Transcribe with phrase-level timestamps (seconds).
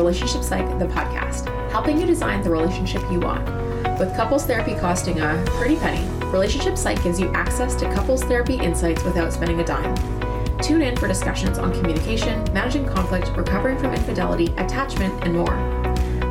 [0.00, 3.44] Relationship Psych, the podcast, helping you design the relationship you want.
[3.98, 8.54] With couples therapy costing a pretty penny, Relationship Psych gives you access to couples therapy
[8.54, 9.94] insights without spending a dime.
[10.62, 15.52] Tune in for discussions on communication, managing conflict, recovering from infidelity, attachment, and more.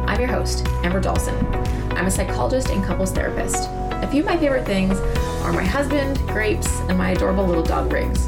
[0.10, 1.36] I'm your host, Amber Dawson.
[1.92, 3.70] I'm a psychologist and couples therapist.
[3.70, 5.00] A few of my favorite things
[5.44, 8.26] are my husband, grapes, and my adorable little dog Riggs.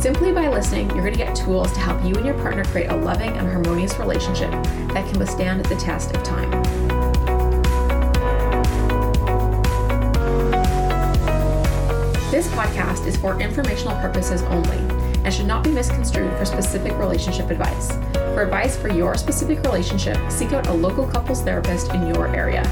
[0.00, 2.88] Simply by listening, you're going to get tools to help you and your partner create
[2.88, 4.50] a loving and harmonious relationship
[4.88, 6.50] that can withstand the test of time.
[12.30, 14.78] This podcast is for informational purposes only
[15.24, 17.92] and should not be misconstrued for specific relationship advice.
[18.12, 22.62] For advice for your specific relationship, seek out a local couples therapist in your area.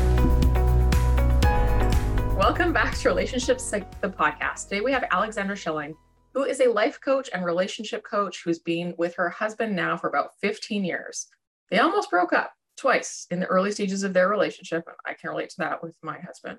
[2.36, 4.69] Welcome back to Relationships, the podcast.
[4.69, 5.97] Today we have Alexandra Schelling,
[6.33, 10.08] who is a life coach and relationship coach who's been with her husband now for
[10.08, 11.27] about 15 years.
[11.70, 14.84] They almost broke up twice in the early stages of their relationship.
[14.86, 16.58] And I can relate to that with my husband.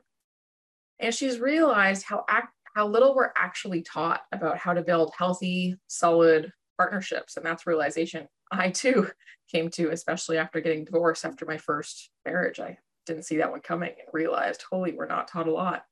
[0.99, 5.77] And she's realized how act, how little we're actually taught about how to build healthy,
[5.88, 7.38] solid partnerships.
[7.38, 9.09] And that's realization I too
[9.52, 12.59] came to, especially after getting divorced after my first marriage.
[12.59, 15.83] I didn't see that one coming and realized, holy, we're not taught a lot.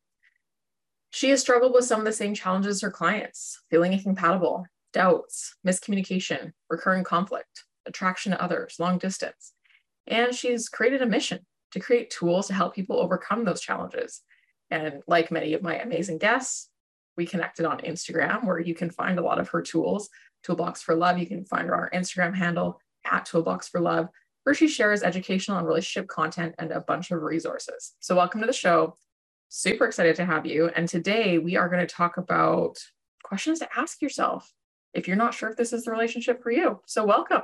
[1.11, 6.52] She has struggled with some of the same challenges her clients feeling incompatible, doubts, miscommunication,
[6.69, 9.53] recurring conflict, attraction to others, long distance.
[10.08, 11.39] And she's created a mission
[11.72, 14.22] to create tools to help people overcome those challenges.
[14.72, 16.69] And like many of my amazing guests,
[17.17, 20.09] we connected on Instagram where you can find a lot of her tools.
[20.44, 22.80] Toolbox for Love, you can find her on our Instagram handle
[23.11, 24.09] at Toolbox for Love,
[24.44, 27.94] where she shares educational and relationship content and a bunch of resources.
[28.00, 28.95] So, welcome to the show.
[29.50, 30.69] Super excited to have you.
[30.75, 32.78] And today we are going to talk about
[33.23, 34.52] questions to ask yourself
[34.94, 36.81] if you're not sure if this is the relationship for you.
[36.85, 37.41] So, welcome.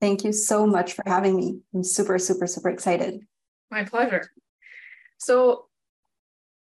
[0.00, 1.60] Thank you so much for having me.
[1.74, 3.20] I'm super, super, super excited.
[3.70, 4.30] My pleasure.
[5.18, 5.66] So,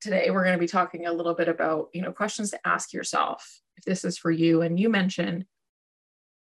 [0.01, 2.93] today we're going to be talking a little bit about, you know, questions to ask
[2.93, 4.63] yourself if this is for you.
[4.63, 5.45] And you mentioned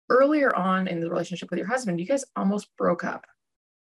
[0.10, 3.26] earlier on in the relationship with your husband, you guys almost broke up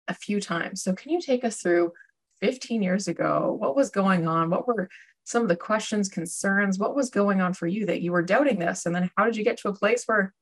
[0.07, 0.81] a few times.
[0.81, 1.91] So, can you take us through
[2.39, 3.57] 15 years ago?
[3.59, 4.49] What was going on?
[4.49, 4.89] What were
[5.25, 6.79] some of the questions, concerns?
[6.79, 8.85] What was going on for you that you were doubting this?
[8.85, 10.33] And then how did you get to a place where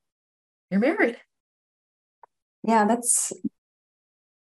[0.70, 1.18] you're married?
[2.64, 3.34] Yeah, that's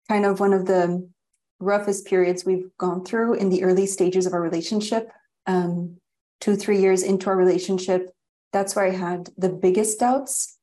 [0.07, 1.09] kind of one of the
[1.59, 5.09] roughest periods we've gone through in the early stages of our relationship.
[5.47, 5.97] Um,
[6.39, 8.11] two, three years into our relationship,
[8.53, 10.57] that's where I had the biggest doubts,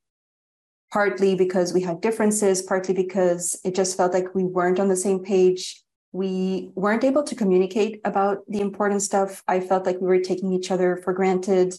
[0.93, 4.97] partly because we had differences, partly because it just felt like we weren't on the
[4.97, 5.83] same page
[6.13, 9.43] we weren't able to communicate about the important stuff.
[9.49, 11.75] I felt like we were taking each other for granted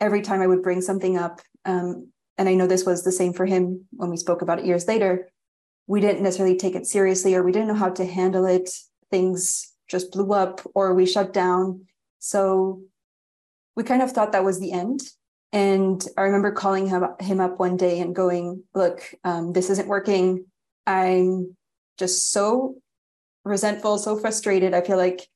[0.00, 1.40] every time I would bring something up.
[1.64, 2.08] Um,
[2.38, 4.88] and I know this was the same for him when we spoke about it years
[4.88, 5.30] later.
[5.86, 8.70] We didn't necessarily take it seriously, or we didn't know how to handle it.
[9.10, 11.86] Things just blew up, or we shut down.
[12.18, 12.82] So
[13.76, 15.00] we kind of thought that was the end.
[15.52, 19.88] And I remember calling him, him up one day and going, Look, um, this isn't
[19.88, 20.46] working.
[20.86, 21.56] I'm
[21.98, 22.76] just so
[23.44, 24.74] resentful, so frustrated.
[24.74, 25.28] I feel like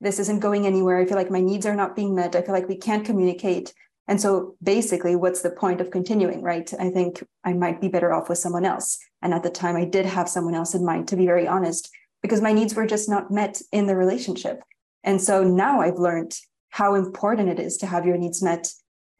[0.00, 0.98] this isn't going anywhere.
[0.98, 2.36] I feel like my needs are not being met.
[2.36, 3.72] I feel like we can't communicate.
[4.06, 6.70] And so basically, what's the point of continuing, right?
[6.78, 8.98] I think I might be better off with someone else.
[9.22, 11.90] And at the time, I did have someone else in mind, to be very honest,
[12.22, 14.62] because my needs were just not met in the relationship.
[15.02, 16.38] And so now I've learned
[16.70, 18.68] how important it is to have your needs met.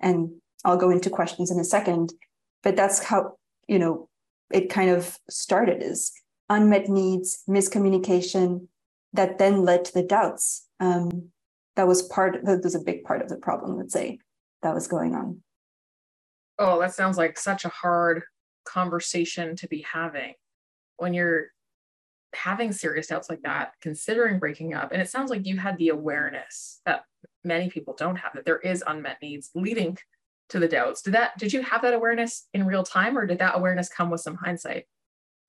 [0.00, 0.30] And
[0.64, 2.12] I'll go into questions in a second.
[2.62, 3.36] But that's how,
[3.68, 4.08] you know,
[4.50, 6.12] it kind of started is
[6.50, 8.66] unmet needs, miscommunication
[9.14, 10.66] that then led to the doubts.
[10.80, 11.30] Um,
[11.76, 14.18] that was part, that was a big part of the problem, let's say,
[14.64, 15.40] that was going on.
[16.58, 18.24] Oh, that sounds like such a hard
[18.64, 20.34] conversation to be having
[20.96, 21.48] when you're
[22.34, 24.90] having serious doubts like that, considering breaking up.
[24.92, 27.04] And it sounds like you had the awareness that
[27.44, 29.96] many people don't have that there is unmet needs leading
[30.48, 31.02] to the doubts.
[31.02, 34.10] Did that did you have that awareness in real time or did that awareness come
[34.10, 34.84] with some hindsight?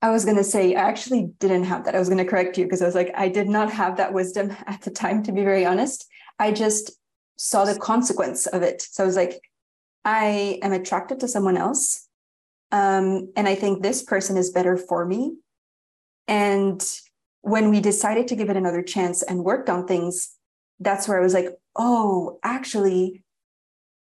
[0.02, 1.94] I was going to say, I actually didn't have that.
[1.94, 4.12] I was going to correct you because I was like, I did not have that
[4.12, 6.06] wisdom at the time, to be very honest.
[6.38, 6.92] I just
[7.36, 8.82] saw the consequence of it.
[8.82, 9.40] So I was like,
[10.04, 12.08] I am attracted to someone else.
[12.72, 15.36] Um, and I think this person is better for me.
[16.28, 16.84] And
[17.42, 20.34] when we decided to give it another chance and worked on things,
[20.80, 23.22] that's where I was like, oh, actually,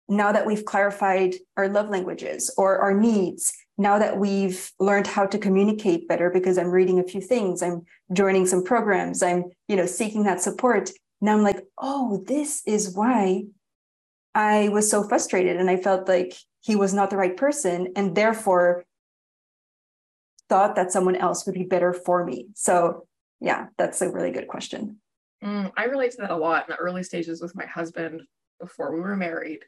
[0.08, 5.26] now that we've clarified our love languages or our needs, now that we've learned how
[5.26, 9.76] to communicate better because i'm reading a few things i'm joining some programs i'm you
[9.76, 13.44] know seeking that support now i'm like oh this is why
[14.34, 18.16] i was so frustrated and i felt like he was not the right person and
[18.16, 18.86] therefore
[20.50, 22.48] thought that someone else would be better for me.
[22.56, 23.08] So,
[23.40, 24.98] yeah, that's a really good question.
[25.44, 28.22] Mm, I relate to that a lot in the early stages with my husband
[28.60, 29.60] before we were married.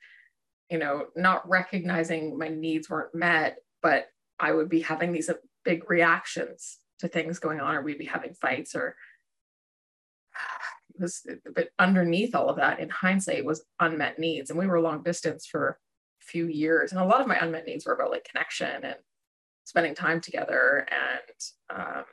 [0.70, 4.08] You know, not recognizing my needs weren't met, but
[4.40, 5.30] I would be having these
[5.64, 8.96] big reactions to things going on, or we'd be having fights, or
[11.00, 14.50] was but underneath all of that in hindsight was unmet needs.
[14.50, 15.80] And we were long distance for
[16.22, 16.92] a few years.
[16.92, 18.96] And a lot of my unmet needs were about like connection and
[19.64, 22.04] spending time together and um,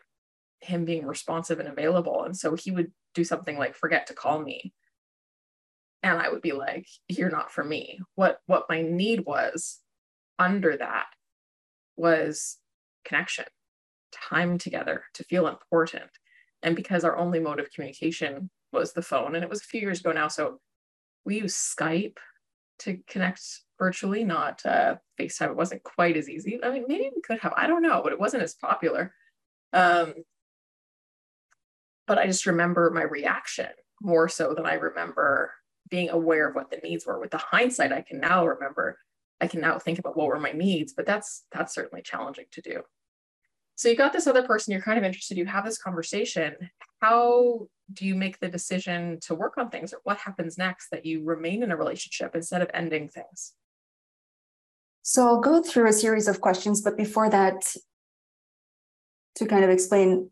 [0.61, 2.25] him being responsive and available.
[2.25, 4.73] And so he would do something like forget to call me.
[6.03, 8.01] And i would be like you're not for me.
[8.15, 9.81] What what my need was
[10.39, 11.07] under that
[11.97, 12.59] was
[13.05, 13.45] connection
[14.13, 16.11] time together to feel important.
[16.63, 19.35] And because our only mode of communication was the phone.
[19.35, 20.29] And it was a few years ago now.
[20.29, 20.61] So
[21.25, 22.19] we use Skype
[22.81, 23.41] to connect
[23.79, 25.51] virtually, not uh, FaceTime.
[25.51, 26.59] It wasn't quite as easy.
[26.63, 29.15] I mean, maybe we could have, I don't know, but it wasn't as popular.
[29.73, 30.15] Um,
[32.07, 33.71] but I just remember my reaction
[34.03, 35.53] more so than I remember
[35.89, 37.19] being aware of what the needs were.
[37.19, 38.99] With the hindsight, I can now remember,
[39.41, 42.61] I can now think about what were my needs, but that's that's certainly challenging to
[42.61, 42.83] do.
[43.77, 46.55] So you got this other person, you're kind of interested, you have this conversation.
[47.01, 51.05] How do you make the decision to work on things or what happens next that
[51.05, 53.53] you remain in a relationship instead of ending things?
[55.03, 57.75] So I'll go through a series of questions, but before that,
[59.37, 60.31] to kind of explain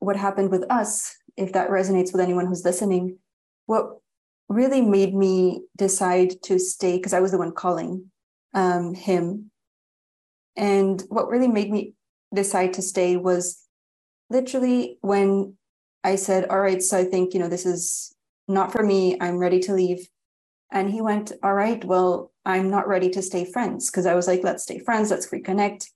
[0.00, 3.18] what happened with us, if that resonates with anyone who's listening,
[3.66, 3.98] what
[4.48, 8.10] really made me decide to stay, because I was the one calling
[8.52, 9.50] um, him.
[10.56, 11.94] And what really made me
[12.34, 13.62] decide to stay was
[14.28, 15.56] literally when
[16.04, 18.14] I said, All right, so I think, you know, this is
[18.48, 19.16] not for me.
[19.20, 20.08] I'm ready to leave.
[20.72, 23.90] And he went, All right, well, I'm not ready to stay friends.
[23.90, 25.86] Cause I was like, Let's stay friends, let's reconnect.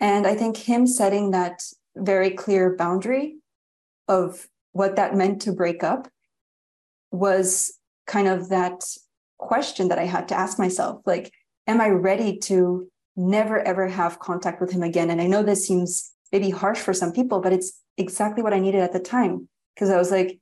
[0.00, 1.62] And I think him setting that
[1.96, 3.36] very clear boundary
[4.08, 6.08] of what that meant to break up
[7.10, 8.84] was kind of that
[9.38, 11.32] question that I had to ask myself like,
[11.66, 15.10] am I ready to never ever have contact with him again?
[15.10, 18.58] And I know this seems maybe harsh for some people, but it's exactly what I
[18.58, 19.48] needed at the time.
[19.74, 20.38] Because I was like,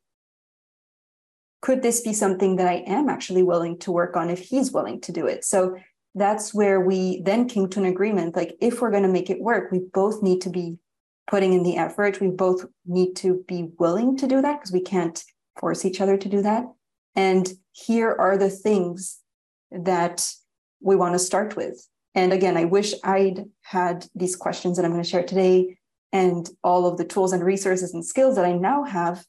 [1.60, 5.00] could this be something that I am actually willing to work on if he's willing
[5.02, 5.44] to do it?
[5.44, 5.76] So
[6.14, 8.36] that's where we then came to an agreement.
[8.36, 10.78] Like, if we're going to make it work, we both need to be
[11.26, 12.20] putting in the effort.
[12.20, 15.22] We both need to be willing to do that because we can't
[15.58, 16.64] force each other to do that.
[17.16, 19.20] And here are the things
[19.70, 20.30] that
[20.80, 21.88] we want to start with.
[22.14, 25.78] And again, I wish I'd had these questions that I'm going to share today
[26.14, 29.26] and all of the tools and resources and skills that I now have.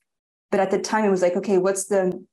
[0.52, 2.24] But at the time, it was like, okay, what's the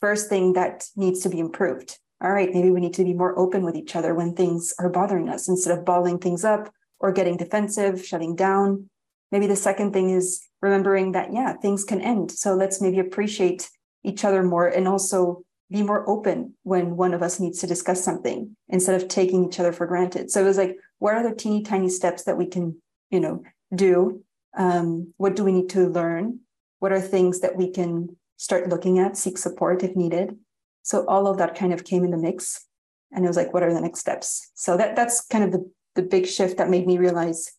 [0.00, 1.98] first thing that needs to be improved?
[2.22, 4.88] All right, maybe we need to be more open with each other when things are
[4.88, 8.88] bothering us instead of bottling things up or getting defensive, shutting down.
[9.30, 12.30] Maybe the second thing is remembering that, yeah, things can end.
[12.30, 13.68] So let's maybe appreciate
[14.02, 18.02] each other more and also be more open when one of us needs to discuss
[18.02, 20.30] something instead of taking each other for granted.
[20.30, 22.81] So it was like, what are the teeny tiny steps that we can
[23.12, 23.42] you know
[23.74, 24.24] do
[24.54, 26.40] um, what do we need to learn?
[26.80, 30.36] What are things that we can start looking at seek support if needed?
[30.82, 32.66] So all of that kind of came in the mix
[33.12, 34.50] and it was like what are the next steps?
[34.54, 37.52] So that that's kind of the the big shift that made me realize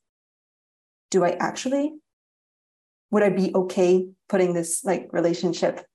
[1.11, 1.93] do i actually
[3.11, 5.85] would i be okay putting this like relationship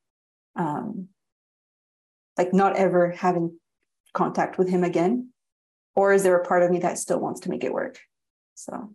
[0.55, 1.09] um
[2.38, 3.59] like not ever having
[4.15, 5.31] contact with him again?
[5.95, 7.99] Or is there a part of me that still wants to make it work?
[8.55, 8.95] So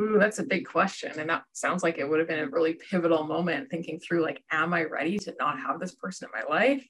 [0.00, 1.18] Ooh, that's a big question.
[1.18, 4.42] And that sounds like it would have been a really pivotal moment thinking through like,
[4.50, 6.86] am I ready to not have this person in my life?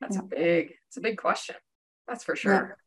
[0.00, 0.22] That's yeah.
[0.22, 0.30] a mm.
[0.30, 1.56] big, it's a big question.
[2.06, 2.78] That's for sure.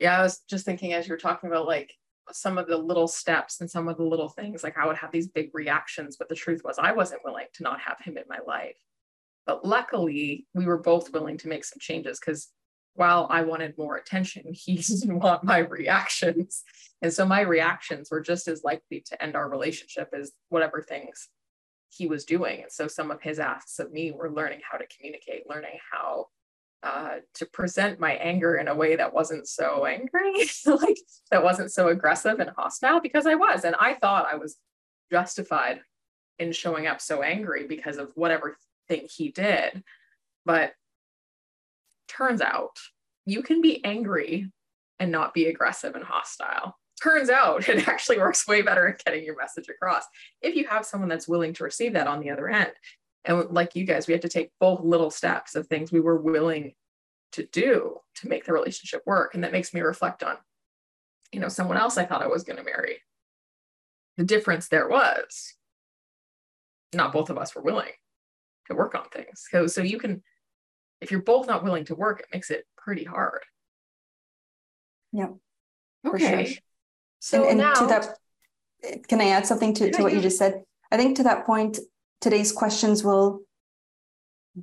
[0.00, 0.12] Yeah.
[0.12, 1.92] yeah, I was just thinking as you were talking about like
[2.32, 5.12] some of the little steps and some of the little things, like I would have
[5.12, 8.24] these big reactions, but the truth was I wasn't willing to not have him in
[8.28, 8.76] my life.
[9.44, 12.48] But luckily, we were both willing to make some changes because
[12.96, 16.62] while I wanted more attention, he didn't want my reactions.
[17.02, 21.28] And so my reactions were just as likely to end our relationship as whatever things
[21.90, 22.62] he was doing.
[22.62, 26.26] And so some of his asks of me were learning how to communicate, learning how
[26.82, 30.98] uh, to present my anger in a way that wasn't so angry, like
[31.30, 33.64] that wasn't so aggressive and hostile, because I was.
[33.64, 34.56] And I thought I was
[35.10, 35.80] justified
[36.38, 39.82] in showing up so angry because of whatever thing he did.
[40.44, 40.72] But
[42.08, 42.76] turns out
[43.24, 44.50] you can be angry
[44.98, 46.76] and not be aggressive and hostile.
[47.02, 50.04] Turns out it actually works way better at getting your message across
[50.42, 52.72] if you have someone that's willing to receive that on the other end.
[53.24, 56.16] And like you guys, we had to take both little steps of things we were
[56.16, 56.74] willing
[57.32, 59.34] to do to make the relationship work.
[59.34, 60.36] And that makes me reflect on
[61.32, 63.02] you know, someone else I thought I was going to marry.
[64.16, 65.54] The difference there was
[66.94, 67.92] not both of us were willing
[68.68, 69.44] to work on things.
[69.50, 70.22] So, so you can,
[71.00, 73.42] if you're both not willing to work, it makes it pretty hard.
[75.12, 75.28] Yeah.
[76.06, 76.44] Okay.
[76.44, 76.62] Sure.
[77.20, 80.38] So and, and now, to that, can I add something to, to what you just
[80.38, 80.62] said?
[80.90, 81.78] I think to that point,
[82.20, 83.42] today's questions will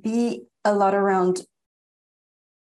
[0.00, 1.42] be a lot around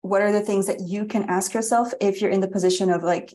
[0.02, 3.02] what are the things that you can ask yourself if you're in the position of
[3.02, 3.34] like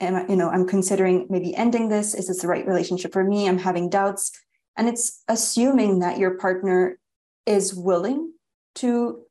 [0.00, 3.24] am I, you know i'm considering maybe ending this is this the right relationship for
[3.24, 4.32] me i'm having doubts
[4.76, 6.98] and it's assuming that your partner
[7.46, 8.32] is willing
[8.76, 9.23] to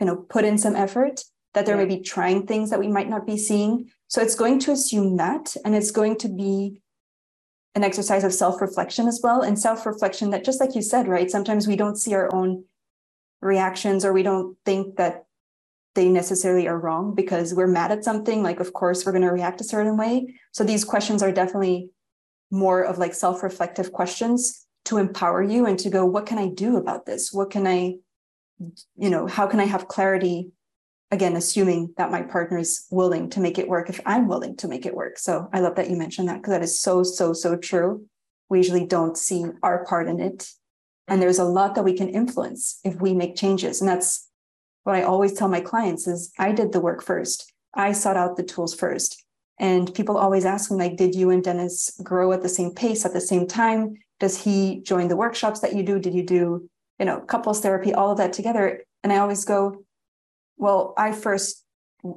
[0.00, 1.22] you know put in some effort
[1.54, 1.86] that they're yeah.
[1.86, 3.90] maybe trying things that we might not be seeing.
[4.08, 6.80] So it's going to assume that and it's going to be
[7.74, 11.66] an exercise of self-reflection as well and self-reflection that just like you said right sometimes
[11.66, 12.64] we don't see our own
[13.42, 15.24] reactions or we don't think that
[15.94, 19.30] they necessarily are wrong because we're mad at something like of course we're going to
[19.30, 20.34] react a certain way.
[20.52, 21.90] So these questions are definitely
[22.50, 26.76] more of like self-reflective questions to empower you and to go what can i do
[26.76, 27.32] about this?
[27.32, 27.96] What can i
[28.58, 30.50] you know how can i have clarity
[31.10, 34.68] again assuming that my partner is willing to make it work if i'm willing to
[34.68, 37.32] make it work so i love that you mentioned that because that is so so
[37.32, 38.06] so true
[38.48, 40.48] we usually don't see our part in it
[41.08, 44.28] and there's a lot that we can influence if we make changes and that's
[44.84, 47.52] what I always tell my clients is I did the work first.
[47.74, 49.24] I sought out the tools first.
[49.58, 53.04] And people always ask me, like, did you and Dennis grow at the same pace
[53.04, 53.94] at the same time?
[54.20, 55.98] Does he join the workshops that you do?
[55.98, 58.82] Did you do, you know, couples therapy, all of that together?
[59.02, 59.84] And I always go,
[60.56, 61.64] well, I first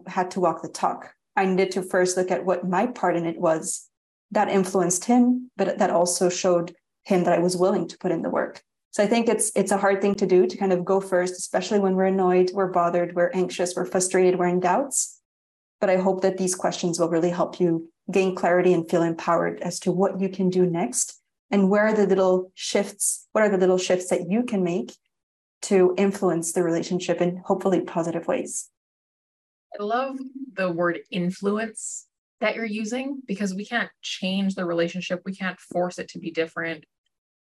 [0.07, 1.13] had to walk the talk.
[1.35, 3.89] I needed to first look at what my part in it was
[4.31, 8.21] that influenced him, but that also showed him that I was willing to put in
[8.21, 8.61] the work.
[8.91, 11.35] So I think it's it's a hard thing to do to kind of go first,
[11.37, 15.21] especially when we're annoyed, we're bothered, we're anxious, we're frustrated, we're in doubts.
[15.79, 19.61] But I hope that these questions will really help you gain clarity and feel empowered
[19.61, 23.49] as to what you can do next and where are the little shifts, what are
[23.49, 24.91] the little shifts that you can make
[25.63, 28.69] to influence the relationship in hopefully positive ways.
[29.77, 30.17] I love
[30.53, 32.07] the word influence
[32.39, 35.21] that you're using because we can't change the relationship.
[35.25, 36.85] We can't force it to be different.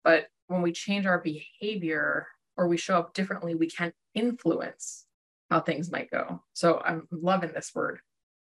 [0.03, 2.27] But when we change our behavior
[2.57, 5.05] or we show up differently, we can influence
[5.49, 6.41] how things might go.
[6.53, 7.99] So I'm loving this word.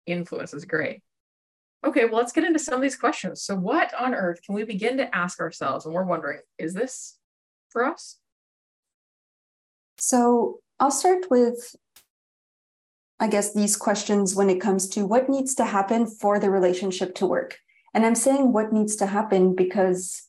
[0.06, 1.02] Influence is great.
[1.86, 3.42] Okay, well, let's get into some of these questions.
[3.42, 5.86] So, what on earth can we begin to ask ourselves?
[5.86, 7.18] And we're wondering, is this
[7.70, 8.18] for us?
[9.98, 11.76] So, I'll start with,
[13.20, 17.14] I guess, these questions when it comes to what needs to happen for the relationship
[17.16, 17.58] to work.
[17.94, 20.28] And I'm saying what needs to happen because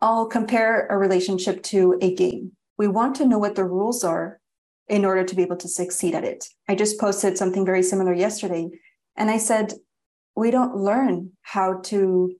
[0.00, 2.52] I'll compare a relationship to a game.
[2.76, 4.40] We want to know what the rules are
[4.88, 6.48] in order to be able to succeed at it.
[6.68, 8.68] I just posted something very similar yesterday,
[9.16, 9.74] and I said,
[10.36, 12.34] we don't learn how to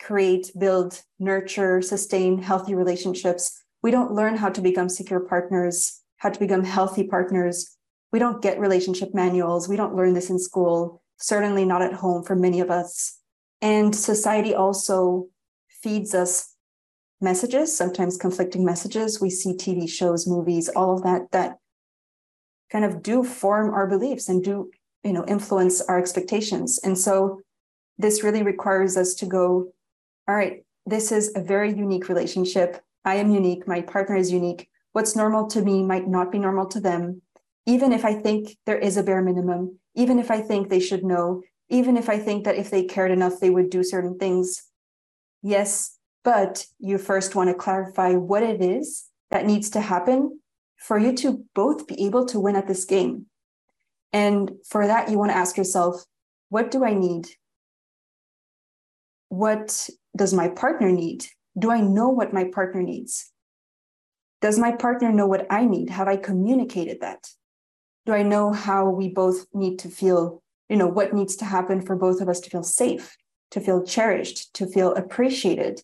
[0.00, 3.62] create, build, nurture, sustain healthy relationships.
[3.82, 7.76] We don't learn how to become secure partners, how to become healthy partners.
[8.12, 9.68] We don't get relationship manuals.
[9.68, 13.18] We don't learn this in school, certainly not at home for many of us.
[13.60, 15.28] And society also
[15.82, 16.54] feeds us
[17.20, 19.20] messages, sometimes conflicting messages.
[19.20, 21.56] We see TV shows, movies, all of that that
[22.70, 24.70] kind of do form our beliefs and do,
[25.06, 26.80] you know, influence our expectations.
[26.82, 27.40] And so
[27.96, 29.72] this really requires us to go,
[30.28, 32.82] all right, this is a very unique relationship.
[33.04, 34.68] I am unique, my partner is unique.
[34.92, 37.22] What's normal to me might not be normal to them.
[37.66, 41.04] Even if I think there is a bare minimum, even if I think they should
[41.04, 44.64] know, even if I think that if they cared enough, they would do certain things.
[45.42, 50.40] Yes, but you first want to clarify what it is that needs to happen
[50.76, 53.26] for you to both be able to win at this game.
[54.16, 56.02] And for that, you want to ask yourself,
[56.48, 57.26] what do I need?
[59.28, 61.26] What does my partner need?
[61.58, 63.30] Do I know what my partner needs?
[64.40, 65.90] Does my partner know what I need?
[65.90, 67.28] Have I communicated that?
[68.06, 71.82] Do I know how we both need to feel, you know, what needs to happen
[71.82, 73.14] for both of us to feel safe,
[73.50, 75.82] to feel cherished, to feel appreciated,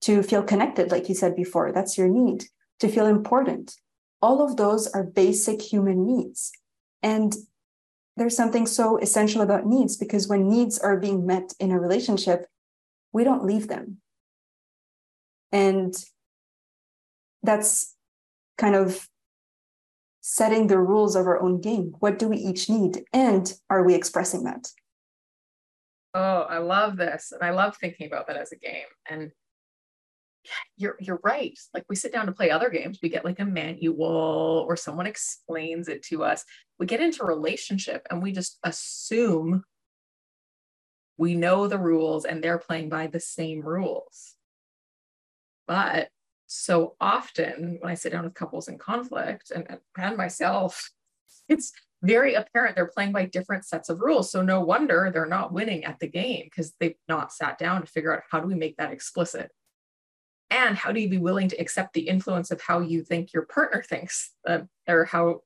[0.00, 2.44] to feel connected, like you said before, that's your need,
[2.80, 3.74] to feel important.
[4.22, 6.50] All of those are basic human needs.
[7.02, 7.36] And
[8.16, 12.46] there's something so essential about needs because when needs are being met in a relationship,
[13.12, 13.98] we don't leave them.
[15.52, 15.94] And
[17.42, 17.94] that's
[18.58, 19.08] kind of
[20.20, 21.94] setting the rules of our own game.
[21.98, 23.04] What do we each need?
[23.12, 24.68] And are we expressing that?
[26.14, 27.32] Oh, I love this.
[27.32, 28.86] And I love thinking about that as a game.
[29.08, 29.32] And
[30.76, 31.58] you're you're right.
[31.72, 35.06] Like we sit down to play other games, we get like a manual or someone
[35.06, 36.44] explains it to us.
[36.78, 39.64] We get into relationship and we just assume
[41.16, 44.34] we know the rules and they're playing by the same rules.
[45.66, 46.08] But
[46.46, 50.90] so often when I sit down with couples in conflict and, and myself,
[51.48, 51.72] it's
[52.02, 54.30] very apparent they're playing by different sets of rules.
[54.30, 57.86] So no wonder they're not winning at the game because they've not sat down to
[57.86, 59.50] figure out how do we make that explicit.
[60.50, 63.44] And how do you be willing to accept the influence of how you think your
[63.46, 65.40] partner thinks, uh, or how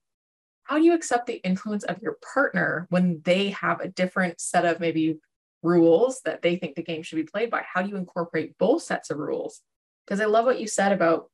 [0.65, 4.67] how do you accept the influence of your partner when they have a different set
[4.67, 5.19] of maybe
[5.63, 7.63] rules that they think the game should be played by?
[7.63, 9.63] How do you incorporate both sets of rules?
[10.07, 11.31] Because I love what you said about,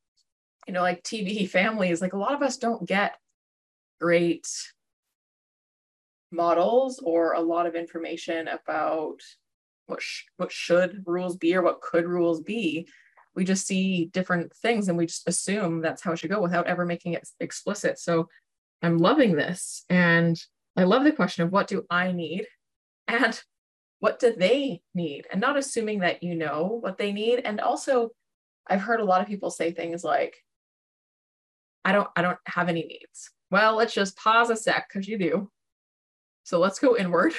[0.69, 2.01] you know, like TV families.
[2.01, 3.17] Like a lot of us don't get
[4.01, 4.47] great
[6.31, 9.21] models or a lot of information about
[9.87, 12.89] what sh- what should rules be or what could rules be
[13.35, 16.67] we just see different things and we just assume that's how it should go without
[16.67, 17.99] ever making it explicit.
[17.99, 18.29] So
[18.83, 20.39] i'm loving this and
[20.77, 22.47] i love the question of what do i need
[23.09, 23.41] and
[24.01, 25.27] what do they need?
[25.33, 27.41] And not assuming that you know what they need.
[27.45, 28.11] And also
[28.67, 30.37] i've heard a lot of people say things like
[31.85, 33.31] i don't i don't have any needs.
[33.51, 35.51] Well let's just pause a sec because you do.
[36.45, 37.33] So let's go inward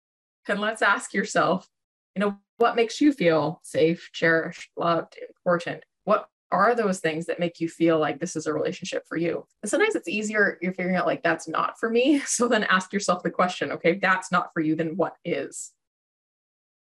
[0.48, 1.68] and let's ask yourself,
[2.14, 5.84] you know, what makes you feel safe, cherished, loved, important?
[6.04, 9.46] What are those things that make you feel like this is a relationship for you?
[9.62, 12.20] And sometimes it's easier, you're figuring out like that's not for me.
[12.26, 15.72] So then ask yourself the question, okay, that's not for you, then what is?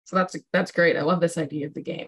[0.04, 0.96] So that's that's great.
[0.96, 2.06] I love this idea of the game.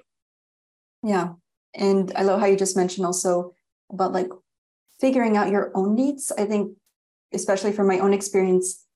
[1.03, 1.31] Yeah.
[1.75, 3.55] And I love how you just mentioned also
[3.91, 4.31] about like
[5.01, 6.33] figuring out your own needs.
[6.37, 6.77] I think,
[7.33, 8.87] especially from my own experience,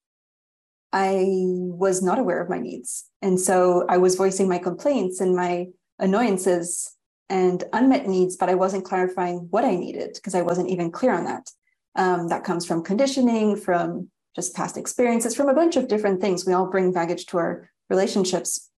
[0.92, 3.06] I was not aware of my needs.
[3.22, 5.68] And so I was voicing my complaints and my
[5.98, 6.94] annoyances
[7.30, 11.14] and unmet needs, but I wasn't clarifying what I needed because I wasn't even clear
[11.14, 11.50] on that.
[11.94, 16.46] Um, that comes from conditioning, from just past experiences, from a bunch of different things.
[16.46, 18.70] We all bring baggage to our relationships.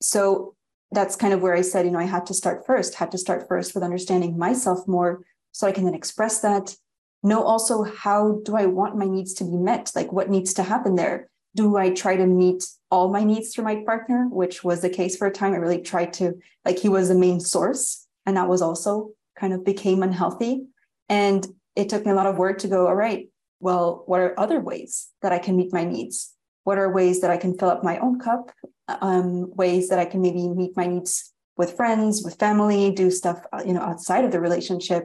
[0.00, 0.54] So
[0.90, 3.18] that's kind of where I said, you know, I had to start first, had to
[3.18, 6.74] start first with understanding myself more so I can then express that.
[7.22, 9.92] Know also how do I want my needs to be met?
[9.94, 11.30] Like what needs to happen there?
[11.54, 15.16] Do I try to meet all my needs through my partner, which was the case
[15.16, 15.52] for a time.
[15.52, 16.34] I really tried to,
[16.64, 18.06] like, he was the main source.
[18.26, 20.66] And that was also kind of became unhealthy.
[21.08, 23.28] And it took me a lot of work to go, all right,
[23.60, 26.34] well, what are other ways that I can meet my needs?
[26.64, 28.50] What are ways that I can fill up my own cup?
[28.88, 33.44] Um, ways that I can maybe meet my needs with friends, with family, do stuff,
[33.52, 35.04] uh, you know, outside of the relationship.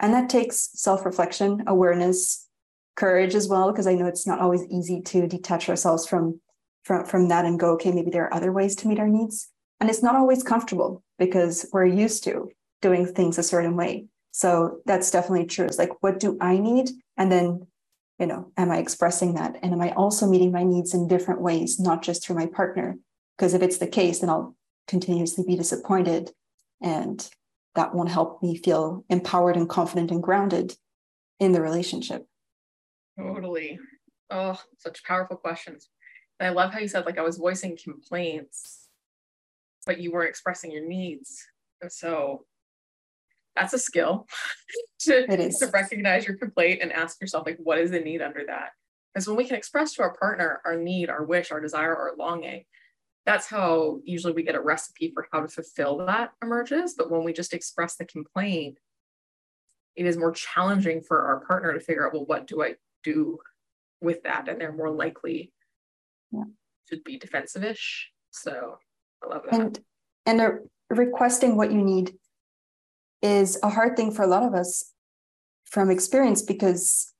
[0.00, 2.48] And that takes self reflection, awareness,
[2.94, 6.40] courage as well because i know it's not always easy to detach ourselves from
[6.84, 9.48] from from that and go okay maybe there are other ways to meet our needs.
[9.80, 12.50] And it's not always comfortable because we're used to
[12.80, 14.06] doing things a certain way.
[14.30, 15.66] So that's definitely true.
[15.66, 16.90] It's like what do i need?
[17.16, 17.66] And then
[18.18, 19.56] you know am i expressing that?
[19.62, 22.98] And am i also meeting my needs in different ways not just through my partner?
[23.36, 24.56] Because if it's the case then i'll
[24.88, 26.32] continuously be disappointed
[26.80, 27.30] and
[27.74, 30.76] that won't help me feel empowered and confident and grounded
[31.38, 32.26] in the relationship
[33.18, 33.78] Totally.
[34.30, 35.88] Oh, such powerful questions.
[36.40, 38.88] And I love how you said, like, I was voicing complaints,
[39.86, 41.46] but you weren't expressing your needs.
[41.80, 42.46] And so
[43.54, 44.26] that's a skill
[45.00, 48.70] to, to recognize your complaint and ask yourself, like, what is the need under that?
[49.12, 52.16] Because when we can express to our partner our need, our wish, our desire, our
[52.16, 52.64] longing,
[53.26, 56.94] that's how usually we get a recipe for how to fulfill that emerges.
[56.94, 58.78] But when we just express the complaint,
[59.94, 63.38] it is more challenging for our partner to figure out, well, what do I do
[64.00, 65.52] with that and they're more likely
[66.30, 66.44] yeah.
[66.88, 68.10] to be defensive-ish.
[68.30, 68.78] So
[69.22, 69.60] i love that.
[69.60, 69.80] And
[70.26, 70.50] and uh,
[70.90, 72.14] requesting what you need
[73.20, 74.92] is a hard thing for a lot of us
[75.64, 77.12] from experience because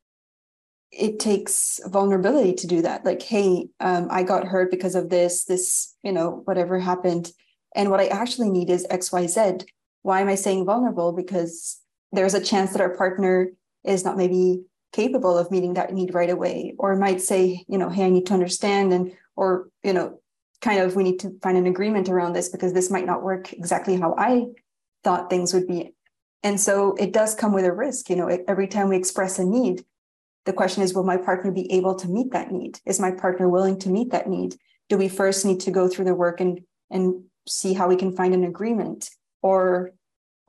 [0.91, 3.05] it takes vulnerability to do that.
[3.05, 7.33] Like hey um, i got hurt because of this this you know whatever happened
[7.75, 9.65] and what i actually need is xyz
[10.03, 11.13] why am i saying vulnerable?
[11.13, 11.81] Because
[12.13, 13.51] there's a chance that our partner
[13.85, 14.63] is not maybe
[14.93, 18.27] capable of meeting that need right away or might say you know hey i need
[18.27, 20.19] to understand and or you know
[20.61, 23.53] kind of we need to find an agreement around this because this might not work
[23.53, 24.45] exactly how i
[25.05, 25.93] thought things would be.
[26.45, 29.45] And so it does come with a risk you know every time we express a
[29.45, 29.85] need
[30.45, 32.81] the question is will my partner be able to meet that need?
[32.85, 34.57] Is my partner willing to meet that need?
[34.89, 38.17] Do we first need to go through the work and and see how we can
[38.17, 39.11] find an agreement?
[39.43, 39.93] Or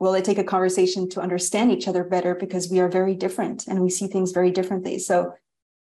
[0.00, 2.34] will it take a conversation to understand each other better?
[2.34, 4.98] Because we are very different and we see things very differently.
[4.98, 5.34] So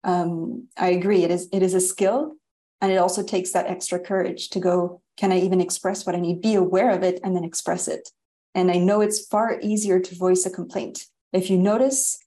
[0.03, 2.33] um, i agree it is it is a skill
[2.81, 6.19] and it also takes that extra courage to go can i even express what i
[6.19, 6.41] need?
[6.41, 8.09] Be aware of it and then express it.
[8.55, 11.05] And i know it's far easier to voice a complaint.
[11.31, 12.19] If you notice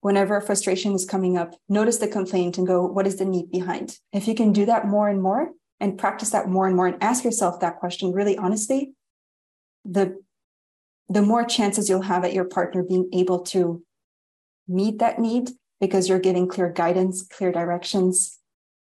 [0.00, 3.98] whenever frustration is coming up notice the complaint and go what is the need behind?
[4.12, 5.50] If you can do that more and more
[5.80, 8.92] and practice that more and more and ask yourself that question really honestly,
[9.84, 10.20] the
[11.08, 13.82] the more chances you'll have at your partner being able to
[14.68, 18.38] meet that need because you're giving clear guidance, clear directions.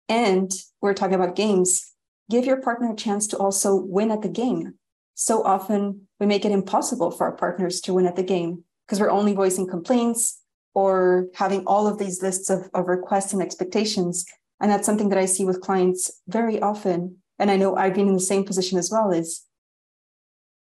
[0.08, 1.92] And we're talking about games.
[2.30, 4.74] Give your partner a chance to also win at the game.
[5.14, 9.00] So often we make it impossible for our partners to win at the game because
[9.00, 10.40] we're only voicing complaints
[10.74, 14.24] or having all of these lists of, of requests and expectations.
[14.60, 17.16] And that's something that I see with clients very often.
[17.38, 19.44] And I know I've been in the same position as well is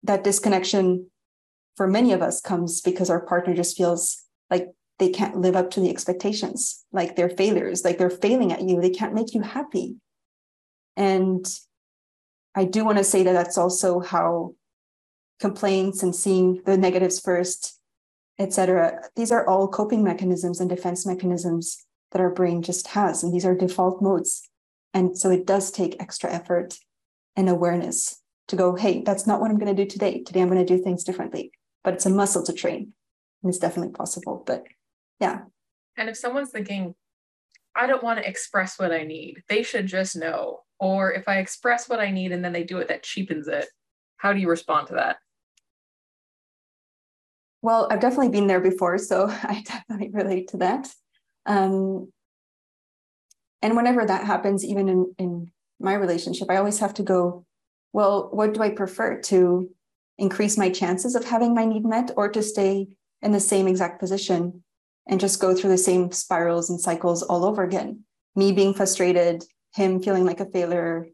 [0.03, 1.09] that disconnection
[1.75, 5.71] for many of us comes because our partner just feels like they can't live up
[5.71, 8.79] to the expectations, like they're failures, like they're failing at you.
[8.79, 9.95] They can't make you happy.
[10.95, 11.45] And
[12.55, 14.53] I do want to say that that's also how
[15.39, 17.79] complaints and seeing the negatives first,
[18.39, 19.01] etc.
[19.15, 23.45] These are all coping mechanisms and defense mechanisms that our brain just has, and these
[23.45, 24.47] are default modes.
[24.93, 26.77] And so it does take extra effort
[27.35, 30.21] and awareness to go, hey, that's not what I'm going to do today.
[30.21, 31.51] Today I'm going to do things differently.
[31.83, 32.93] But it's a muscle to train.
[33.41, 34.43] And it's definitely possible.
[34.45, 34.63] But
[35.19, 35.41] yeah.
[35.97, 36.95] And if someone's thinking,
[37.75, 40.61] I don't want to express what I need, they should just know.
[40.79, 43.67] Or if I express what I need and then they do it, that cheapens it.
[44.17, 45.17] How do you respond to that?
[47.61, 50.89] Well, I've definitely been there before, so I definitely relate to that.
[51.45, 52.11] Um,
[53.61, 57.45] and whenever that happens, even in, in my relationship, I always have to go,
[57.93, 59.69] well, what do I prefer to
[60.23, 62.87] increase my chances of having my need met or to stay
[63.21, 64.63] in the same exact position
[65.07, 68.03] and just go through the same spirals and cycles all over again?
[68.35, 69.43] Me being frustrated,
[69.75, 71.07] him feeling like a failure,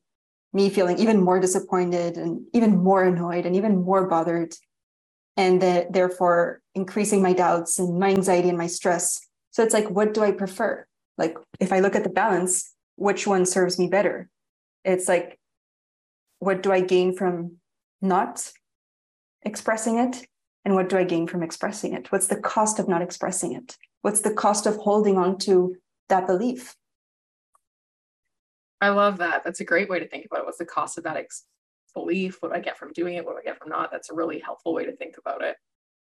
[0.54, 4.54] me feeling even more disappointed and even more annoyed and even more bothered.
[5.36, 9.26] And that therefore increasing my doubts and my anxiety and my stress.
[9.52, 10.86] So it's like, what do I prefer?
[11.18, 14.30] Like, if I look at the balance, which one serves me better?
[14.84, 15.40] It's like,
[16.40, 17.58] what do I gain from
[18.02, 18.52] not
[19.44, 20.28] expressing it?
[20.66, 22.12] And what do I gain from expressing it?
[22.12, 23.78] What's the cost of not expressing it?
[24.02, 25.76] What's the cost of holding on to
[26.10, 26.76] that belief?
[28.82, 29.44] I love that.
[29.44, 30.46] That's a great way to think about it.
[30.46, 31.46] What's the cost of that ex-
[31.94, 32.38] belief?
[32.40, 33.26] What do I get from doing it?
[33.26, 33.92] What do I get from not?
[33.92, 35.58] That's a really helpful way to think about it.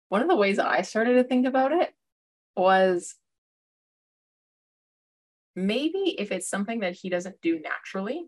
[0.08, 1.94] One of the ways I started to think about it
[2.56, 3.14] was
[5.54, 8.24] maybe if it's something that he doesn't do naturally,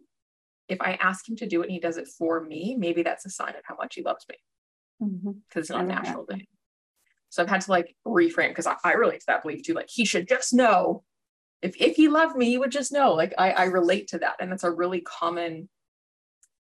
[0.68, 3.26] if I ask him to do it and he does it for me, maybe that's
[3.26, 4.36] a sign of how much he loves me
[5.02, 5.30] mm-hmm.
[5.54, 6.46] it's not natural to him.
[7.30, 9.74] So I've had to like reframe because I, I relate to that belief too.
[9.74, 11.04] Like he should just know
[11.62, 13.14] if if he loved me, he would just know.
[13.14, 14.36] Like I, I relate to that.
[14.40, 15.68] And that's a really common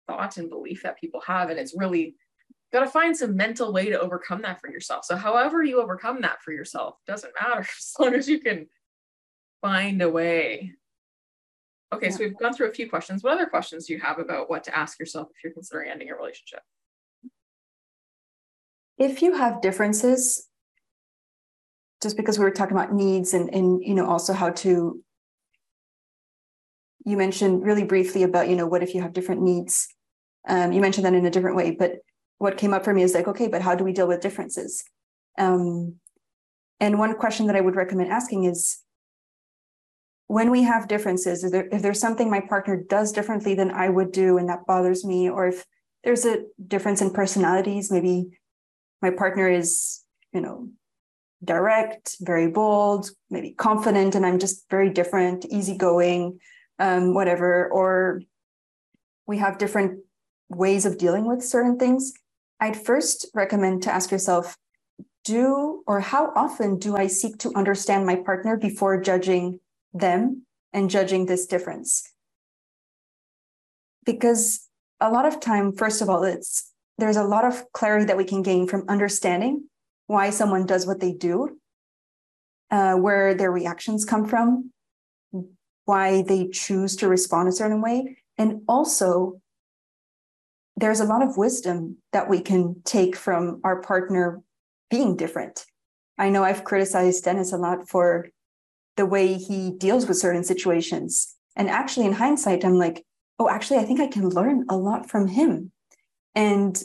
[0.06, 1.50] thought and belief that people have.
[1.50, 2.16] And it's really
[2.72, 5.04] got to find some mental way to overcome that for yourself.
[5.04, 8.66] So however you overcome that for yourself doesn't matter as long as you can
[9.62, 10.74] find a way
[11.92, 12.12] Okay, yeah.
[12.12, 13.22] so we've gone through a few questions.
[13.22, 16.11] What other questions do you have about what to ask yourself if you're considering ending
[16.11, 16.62] a relationship?
[19.00, 20.46] If you have differences,
[22.02, 25.02] just because we were talking about needs and and you know also how to
[27.06, 29.88] you mentioned really briefly about you know what if you have different needs.
[30.46, 31.96] Um, you mentioned that in a different way but
[32.38, 34.84] what came up for me is like okay but how do we deal with differences?
[35.38, 35.96] Um,
[36.78, 38.80] and one question that i would recommend asking is
[40.30, 43.88] when we have differences, if, there, if there's something my partner does differently than I
[43.88, 45.66] would do and that bothers me, or if
[46.04, 48.38] there's a difference in personalities, maybe
[49.02, 50.68] my partner is, you know,
[51.42, 56.38] direct, very bold, maybe confident, and I'm just very different, easygoing,
[56.78, 58.22] um, whatever, or
[59.26, 60.00] we have different
[60.48, 62.12] ways of dealing with certain things.
[62.58, 64.56] I'd first recommend to ask yourself,
[65.24, 69.60] do or how often do I seek to understand my partner before judging
[69.92, 72.02] them and judging this difference.
[74.04, 74.68] Because
[75.00, 76.69] a lot of time, first of all, it's
[77.00, 79.68] there's a lot of clarity that we can gain from understanding
[80.06, 81.58] why someone does what they do,
[82.70, 84.72] uh, where their reactions come from,
[85.84, 88.16] why they choose to respond a certain way.
[88.38, 89.40] And also,
[90.76, 94.42] there's a lot of wisdom that we can take from our partner
[94.90, 95.66] being different.
[96.18, 98.28] I know I've criticized Dennis a lot for
[98.96, 101.36] the way he deals with certain situations.
[101.56, 103.04] And actually, in hindsight, I'm like,
[103.38, 105.72] oh, actually, I think I can learn a lot from him.
[106.34, 106.80] And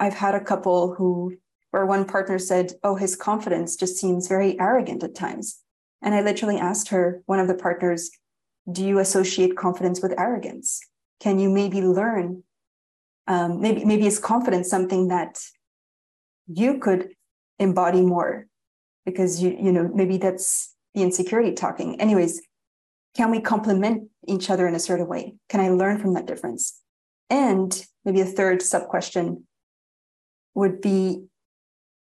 [0.00, 1.36] I've had a couple who,
[1.70, 5.60] where one partner said, oh, his confidence just seems very arrogant at times.
[6.02, 8.10] And I literally asked her, one of the partners,
[8.70, 10.80] do you associate confidence with arrogance?
[11.20, 12.42] Can you maybe learn?
[13.28, 15.38] Um, maybe maybe is confidence something that
[16.48, 17.10] you could
[17.60, 18.48] embody more
[19.06, 22.00] because you you know maybe that's the insecurity talking.
[22.00, 22.42] Anyways,
[23.16, 25.34] can we complement each other in a certain way?
[25.48, 26.81] Can I learn from that difference?
[27.32, 29.46] And maybe a third sub question
[30.54, 31.24] would be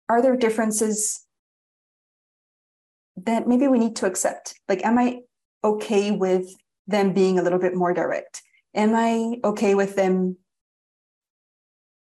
[0.09, 1.25] Are there differences
[3.17, 4.59] that maybe we need to accept?
[4.69, 5.21] Like, am I
[5.63, 6.53] okay with
[6.89, 8.43] them being a little bit more direct?
[8.75, 10.37] Am I okay with them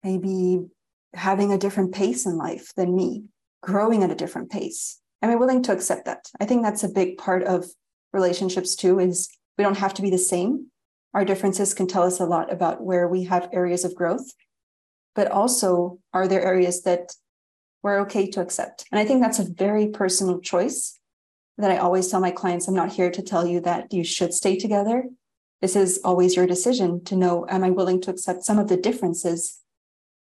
[0.02, 0.66] maybe
[1.14, 3.26] having a different pace in life than me,
[3.62, 5.00] growing at a different pace?
[5.22, 6.26] Am I willing to accept that?
[6.40, 7.64] I think that's a big part of
[8.12, 10.72] relationships too, is we don't have to be the same.
[11.14, 14.32] Our differences can tell us a lot about where we have areas of growth,
[15.14, 17.12] but also are there areas that
[17.82, 18.84] we're okay to accept?
[18.90, 20.98] And I think that's a very personal choice
[21.56, 24.34] that I always tell my clients I'm not here to tell you that you should
[24.34, 25.04] stay together.
[25.60, 28.76] This is always your decision to know am I willing to accept some of the
[28.76, 29.60] differences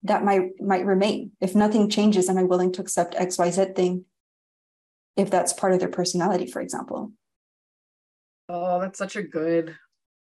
[0.04, 1.32] that might might remain?
[1.42, 4.06] If nothing changes, am I willing to accept XYZ thing
[5.18, 7.12] if that's part of their personality, for example?
[8.48, 9.76] Oh, that's such a good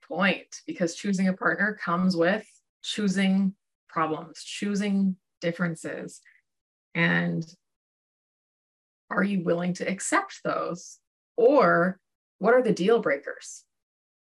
[0.08, 2.46] point because choosing a partner comes with
[2.84, 3.56] choosing
[3.88, 6.22] problems, choosing differences.
[6.96, 7.46] And
[9.10, 11.00] are you willing to accept those?
[11.38, 12.00] Or
[12.40, 13.64] what are the deal breakers?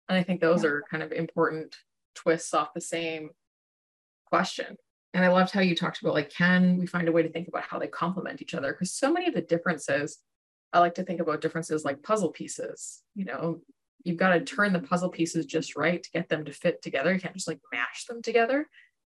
[0.07, 0.69] And I think those yeah.
[0.69, 1.75] are kind of important
[2.15, 3.29] twists off the same
[4.27, 4.77] question.
[5.13, 7.47] And I loved how you talked about like, can we find a way to think
[7.47, 8.73] about how they complement each other?
[8.73, 10.19] Because so many of the differences,
[10.73, 13.01] I like to think about differences like puzzle pieces.
[13.15, 13.61] You know,
[14.03, 17.13] you've got to turn the puzzle pieces just right to get them to fit together.
[17.13, 18.67] You can't just like mash them together.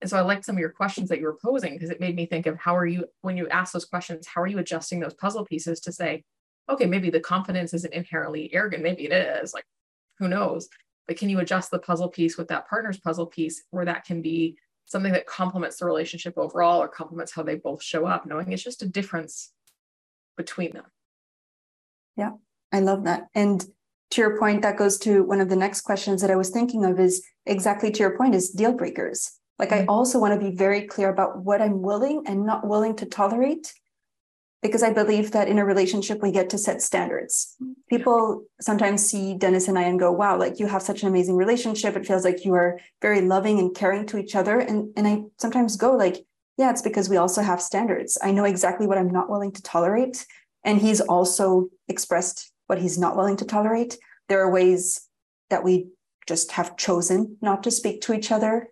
[0.02, 2.16] And so I liked some of your questions that you were posing because it made
[2.16, 5.00] me think of how are you, when you ask those questions, how are you adjusting
[5.00, 6.24] those puzzle pieces to say,
[6.70, 8.84] okay, maybe the confidence isn't inherently arrogant.
[8.84, 9.66] Maybe it is, like,
[10.20, 10.68] who knows?
[11.08, 14.22] But can you adjust the puzzle piece with that partner's puzzle piece where that can
[14.22, 18.52] be something that complements the relationship overall or complements how they both show up, knowing
[18.52, 19.52] it's just a difference
[20.38, 20.86] between them?
[22.18, 22.32] Yeah,
[22.72, 23.28] I love that.
[23.34, 23.66] And
[24.12, 26.86] to your point, that goes to one of the next questions that I was thinking
[26.86, 29.32] of is exactly to your point is deal breakers.
[29.60, 29.90] Like I mm-hmm.
[29.90, 33.74] also want to be very clear about what I'm willing and not willing to tolerate
[34.62, 37.56] because I believe that in a relationship we get to set standards.
[37.88, 41.36] People sometimes see Dennis and I and go, wow, like you have such an amazing
[41.36, 41.96] relationship.
[41.96, 44.60] It feels like you are very loving and caring to each other.
[44.60, 46.26] And, and I sometimes go like,
[46.58, 48.18] yeah, it's because we also have standards.
[48.24, 50.26] I know exactly what I'm not willing to tolerate.
[50.64, 53.98] And he's also expressed what he's not willing to tolerate.
[54.30, 55.08] There are ways
[55.50, 55.88] that we
[56.28, 58.70] just have chosen not to speak to each other,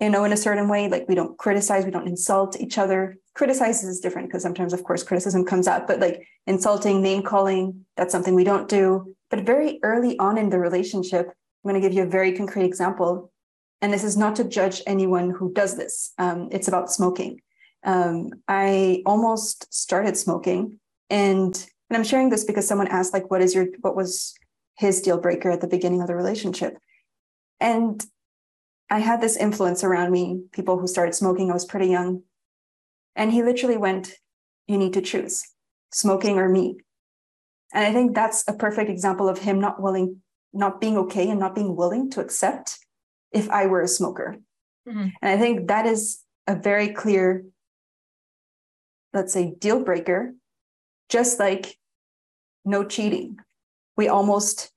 [0.00, 0.88] you know, in a certain way.
[0.88, 3.18] Like we don't criticize, we don't insult each other.
[3.34, 7.84] Criticize is different because sometimes, of course, criticism comes up, but like insulting, name calling,
[7.96, 9.14] that's something we don't do.
[9.30, 12.64] But very early on in the relationship, I'm going to give you a very concrete
[12.64, 13.32] example.
[13.82, 16.12] And this is not to judge anyone who does this.
[16.18, 17.40] Um, it's about smoking.
[17.84, 20.80] Um, I almost started smoking
[21.10, 24.34] and and I'm sharing this because someone asked, like, what is your, what was
[24.76, 26.78] his deal breaker at the beginning of the relationship?
[27.60, 28.04] And
[28.90, 31.50] I had this influence around me, people who started smoking.
[31.50, 32.22] I was pretty young.
[33.14, 34.12] And he literally went,
[34.66, 35.42] You need to choose
[35.92, 36.78] smoking or me.
[37.72, 40.22] And I think that's a perfect example of him not willing,
[40.52, 42.78] not being okay and not being willing to accept
[43.32, 44.36] if I were a smoker.
[44.88, 45.08] Mm-hmm.
[45.22, 47.44] And I think that is a very clear,
[49.12, 50.34] let's say, deal breaker
[51.08, 51.78] just like
[52.64, 53.38] no cheating.
[53.96, 54.70] We almost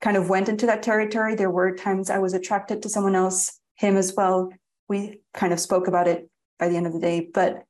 [0.00, 1.34] kind of went into that territory.
[1.34, 4.50] There were times I was attracted to someone else, him as well.
[4.88, 7.64] We kind of spoke about it by the end of the day, but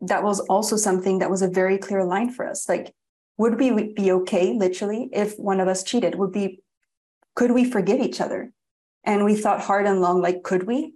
[0.00, 2.68] that was also something that was a very clear line for us.
[2.68, 2.92] Like,
[3.38, 6.16] would we be okay, literally, if one of us cheated?
[6.16, 6.60] Would be,
[7.36, 8.52] could we forgive each other?
[9.04, 10.94] And we thought hard and long, like, could we?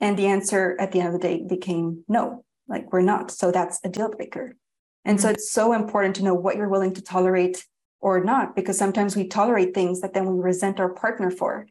[0.00, 3.50] And the answer at the end of the day became no like we're not so
[3.50, 4.56] that's a deal breaker
[5.04, 5.22] and mm-hmm.
[5.26, 7.66] so it's so important to know what you're willing to tolerate
[8.00, 11.66] or not because sometimes we tolerate things that then we resent our partner for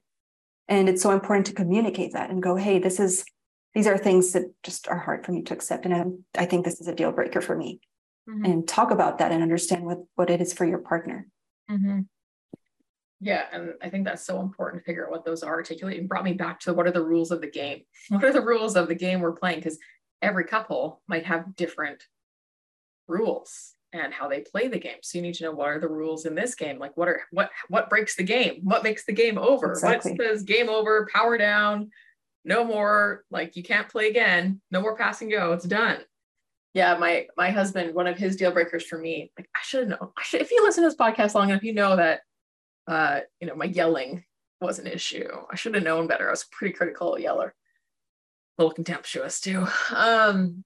[0.67, 3.25] and it's so important to communicate that and go hey this is
[3.73, 6.65] these are things that just are hard for me to accept and i, I think
[6.65, 7.79] this is a deal breaker for me
[8.29, 8.45] mm-hmm.
[8.45, 11.27] and talk about that and understand what what it is for your partner
[11.71, 12.01] mm-hmm.
[13.21, 15.53] Yeah, and I think that's so important to figure out what those are.
[15.53, 17.81] Articulate and brought me back to what are the rules of the game?
[18.09, 19.59] What are the rules of the game we're playing?
[19.59, 19.77] Because
[20.21, 22.03] every couple might have different
[23.07, 24.97] rules and how they play the game.
[25.01, 26.77] So you need to know what are the rules in this game?
[26.77, 28.61] Like what are what what breaks the game?
[28.63, 29.71] What makes the game over?
[29.71, 30.11] Exactly.
[30.11, 31.89] What says game over, power down,
[32.45, 35.99] no more, like you can't play again, no more pass and go, it's done.
[36.75, 40.13] Yeah, my my husband, one of his deal breakers for me, like I should know.
[40.17, 42.21] I should if you listen to this podcast long enough, you know that
[42.87, 44.23] uh, you know, my yelling
[44.61, 45.29] was an issue.
[45.51, 46.27] I should have known better.
[46.27, 47.55] I was pretty critical yeller
[48.59, 49.65] little contemptuous too.
[49.95, 50.63] Um,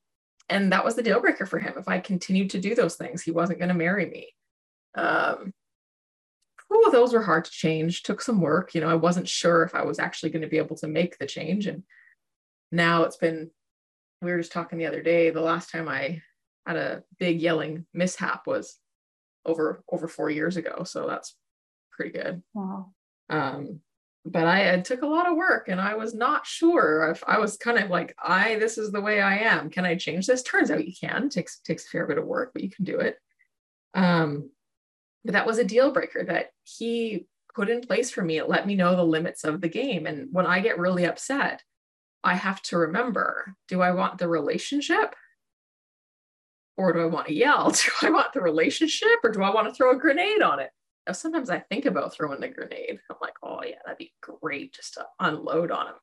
[0.49, 1.75] and that was the deal breaker for him.
[1.77, 4.27] If I continued to do those things, he wasn't going to marry me.
[4.95, 5.53] Um,
[6.71, 8.03] oh, those were hard to change.
[8.03, 8.75] Took some work.
[8.75, 11.17] You know, I wasn't sure if I was actually going to be able to make
[11.17, 11.67] the change.
[11.67, 11.84] And
[12.71, 13.51] now it's been,
[14.21, 15.29] we were just talking the other day.
[15.29, 16.21] The last time I
[16.65, 18.79] had a big yelling mishap was
[19.45, 20.84] over over four years ago.
[20.84, 21.36] So that's
[21.91, 22.41] pretty good.
[22.53, 22.93] Wow.
[23.29, 23.82] Um,
[24.26, 27.40] but I it took a lot of work and I was not sure if I
[27.40, 29.70] was kind of like, I this is the way I am.
[29.70, 30.44] Can I change this?
[30.44, 31.26] Turns out you can.
[31.26, 33.18] It takes takes a fair bit of work, but you can do it.
[33.94, 34.50] Um,
[35.26, 38.38] but that was a deal breaker that he put in place for me.
[38.38, 40.06] It let me know the limits of the game.
[40.06, 41.62] And when I get really upset,
[42.24, 45.16] I have to remember, do I want the relationship?
[46.76, 47.70] Or do I want to yell?
[48.02, 50.72] Do I want the relationship or do I want to throw a grenade on it?
[51.12, 53.00] Sometimes I think about throwing the grenade.
[53.10, 55.96] I'm like, oh, yeah, that'd be great just to unload on him.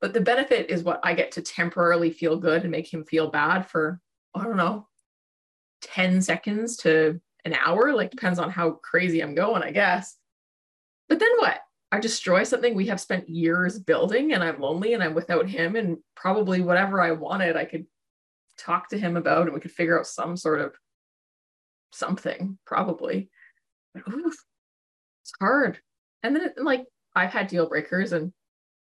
[0.00, 3.30] But the benefit is what I get to temporarily feel good and make him feel
[3.30, 4.00] bad for,
[4.34, 4.86] I don't know,
[5.82, 7.92] 10 seconds to an hour.
[7.92, 10.16] Like, depends on how crazy I'm going, I guess.
[11.08, 11.60] But then what?
[11.90, 15.74] I destroy something we have spent years building and I'm lonely and I'm without him
[15.74, 17.86] and probably whatever I wanted, I could
[18.58, 20.74] talk to him about and we could figure out some sort of
[21.92, 23.30] something, probably
[24.08, 24.34] oof,
[25.22, 25.78] it's hard.
[26.22, 26.84] And then like
[27.14, 28.32] I've had deal breakers and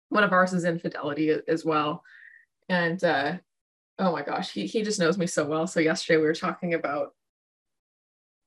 [0.09, 2.03] one of ours is infidelity as well.
[2.69, 3.37] And uh
[3.99, 5.67] oh my gosh, he he just knows me so well.
[5.67, 7.13] So yesterday we were talking about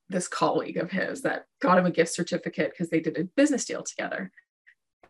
[0.09, 3.65] this colleague of his that got him a gift certificate because they did a business
[3.65, 4.31] deal together.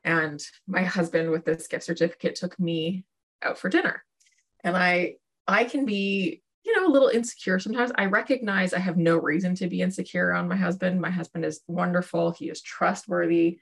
[0.04, 3.04] And my husband with this gift certificate took me
[3.42, 4.04] out for dinner.
[4.64, 7.92] And I I can be you know, a little insecure sometimes.
[7.96, 11.00] I recognize I have no reason to be insecure on my husband.
[11.00, 13.58] My husband is wonderful, he is trustworthy.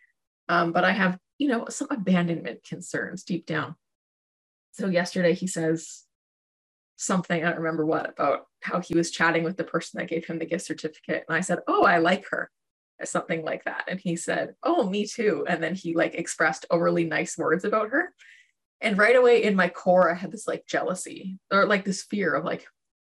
[0.48, 3.74] Um, but I have, you know, some abandonment concerns deep down.
[4.72, 6.04] So yesterday he says
[6.96, 10.26] something, I don't remember what, about how he was chatting with the person that gave
[10.26, 11.24] him the gift certificate.
[11.28, 12.50] And I said, Oh, I like her,
[13.04, 13.84] something like that.
[13.88, 15.44] And he said, Oh, me too.
[15.48, 18.12] And then he like expressed overly nice words about her.
[18.80, 22.34] And right away in my core, I had this like jealousy or like this fear
[22.34, 22.66] of like,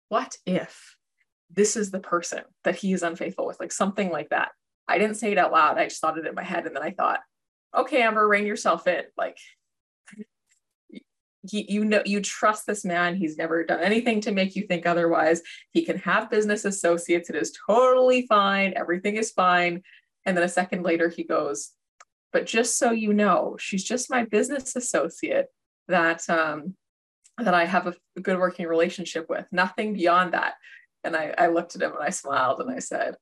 [0.10, 0.96] what if
[1.50, 3.60] this is the person that he is unfaithful with?
[3.60, 4.50] Like something like that.
[4.88, 5.78] I didn't say it out loud.
[5.78, 6.66] I just thought it in my head.
[6.66, 7.20] And then I thought,
[7.78, 9.04] okay, Amber, rein yourself in.
[9.18, 9.38] Like,
[11.48, 13.16] he, you know, you trust this man.
[13.16, 15.42] He's never done anything to make you think otherwise.
[15.72, 17.30] He can have business associates.
[17.30, 18.74] It is totally fine.
[18.76, 19.84] Everything is fine.
[20.26, 21.72] And then a second later, he goes,
[22.34, 25.48] but just so you know, she's just my business associate
[25.88, 26.76] that um,
[27.46, 30.56] that I have a good working relationship with, nothing beyond that.
[31.04, 33.16] And I, I looked at him and I smiled and I said,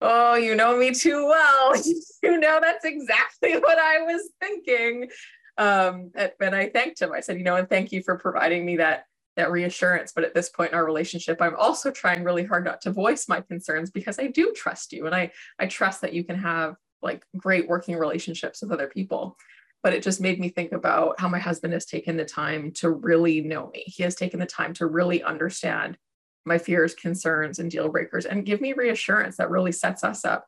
[0.00, 1.74] Oh, you know me too well.
[2.22, 5.08] you know, that's exactly what I was thinking.
[5.56, 7.12] Um, and I thanked him.
[7.12, 9.04] I said, you know, and thank you for providing me that
[9.36, 10.12] that reassurance.
[10.14, 13.28] But at this point in our relationship, I'm also trying really hard not to voice
[13.28, 16.76] my concerns because I do trust you and I I trust that you can have
[17.02, 19.36] like great working relationships with other people
[19.82, 22.90] but it just made me think about how my husband has taken the time to
[22.90, 23.84] really know me.
[23.86, 25.96] He has taken the time to really understand
[26.44, 30.46] my fears, concerns, and deal breakers and give me reassurance that really sets us up.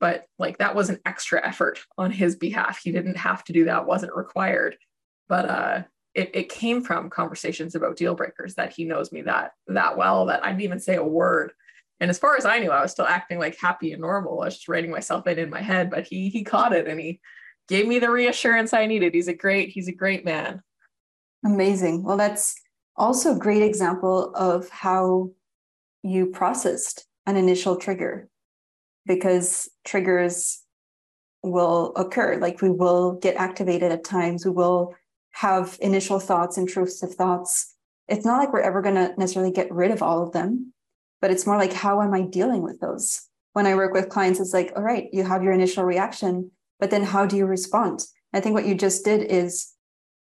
[0.00, 2.80] But like that was an extra effort on his behalf.
[2.82, 4.76] He didn't have to do that, wasn't required.
[5.28, 5.82] But uh
[6.14, 10.26] it, it came from conversations about deal breakers that he knows me that that well
[10.26, 11.52] that I didn't even say a word.
[12.00, 14.40] And as far as I knew, I was still acting like happy and normal.
[14.40, 16.98] I was just writing myself in in my head, but he he caught it and
[16.98, 17.20] he
[17.68, 19.14] gave me the reassurance I needed.
[19.14, 20.62] He's a great, he's a great man.
[21.44, 22.02] Amazing.
[22.02, 22.54] Well, that's
[22.96, 25.30] also a great example of how
[26.02, 28.28] you processed an initial trigger
[29.06, 30.62] because triggers
[31.42, 32.36] will occur.
[32.36, 34.94] Like we will get activated at times, we will
[35.32, 37.74] have initial thoughts, and intrusive thoughts.
[38.08, 40.72] It's not like we're ever going to necessarily get rid of all of them,
[41.20, 43.22] but it's more like, how am I dealing with those?
[43.52, 46.90] When I work with clients, it's like, all right, you have your initial reaction but
[46.90, 48.04] then how do you respond?
[48.32, 49.72] I think what you just did is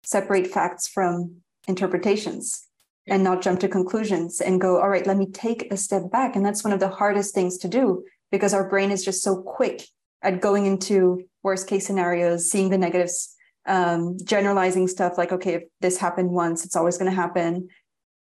[0.03, 1.37] separate facts from
[1.67, 2.67] interpretations
[3.07, 6.35] and not jump to conclusions and go, all right, let me take a step back.
[6.35, 9.41] And that's one of the hardest things to do because our brain is just so
[9.41, 9.85] quick
[10.21, 13.35] at going into worst case scenarios, seeing the negatives,
[13.65, 17.67] um, generalizing stuff like, okay, if this happened once, it's always going to happen.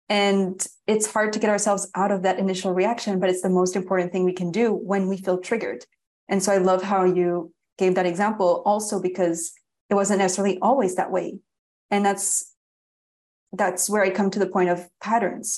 [0.09, 3.77] And it's hard to get ourselves out of that initial reaction, but it's the most
[3.77, 5.85] important thing we can do when we feel triggered.
[6.29, 7.53] And so I love how you
[7.83, 9.53] gave that example also because
[9.91, 11.41] it wasn't necessarily always that way.
[11.91, 12.55] And that's
[13.55, 15.49] that's where i come to the point of patterns.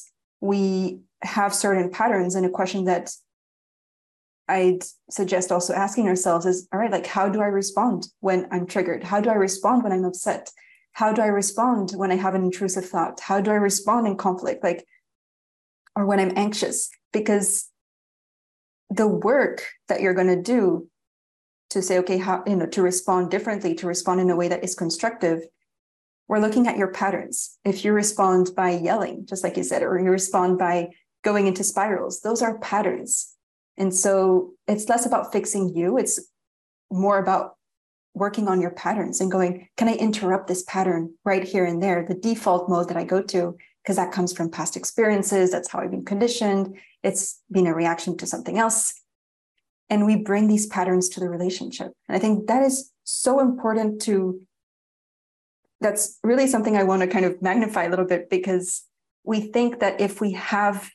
[0.41, 3.11] We have certain patterns and a question that
[4.57, 4.83] i'd
[5.18, 9.03] suggest also asking ourselves is all right like how do i respond when i'm triggered?
[9.05, 10.51] How do i respond when i'm upset?
[11.01, 13.20] How do i respond when i have an intrusive thought?
[13.20, 14.81] How do i respond in conflict like
[15.97, 16.91] or when i'm anxious?
[17.12, 17.70] Because
[18.91, 19.59] the work
[19.89, 20.89] that you're going to do
[21.75, 24.64] to say, okay, how, you know, to respond differently, to respond in a way that
[24.64, 25.43] is constructive,
[26.27, 27.59] we're looking at your patterns.
[27.64, 30.91] If you respond by yelling, just like you said, or you respond by
[31.22, 33.35] going into spirals, those are patterns.
[33.77, 36.20] And so it's less about fixing you, it's
[36.91, 37.57] more about
[38.14, 42.07] working on your patterns and going, can I interrupt this pattern right here and there?
[42.07, 45.81] The default mode that I go to, because that comes from past experiences, that's how
[45.81, 46.77] I've been conditioned.
[47.03, 49.04] It's been a reaction to something else
[49.91, 51.93] and we bring these patterns to the relationship.
[52.09, 54.41] And I think that is so important to
[55.80, 58.85] that's really something I want to kind of magnify a little bit because
[59.22, 60.91] we think that if we have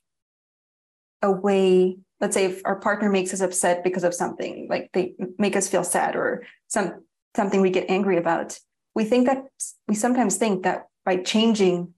[1.21, 5.13] a way, let's say if our partner makes us upset because of something, like they
[5.37, 7.03] make us feel sad or some
[7.35, 8.57] something we get angry about,
[8.95, 9.45] we think that
[9.87, 11.93] we sometimes think that by changing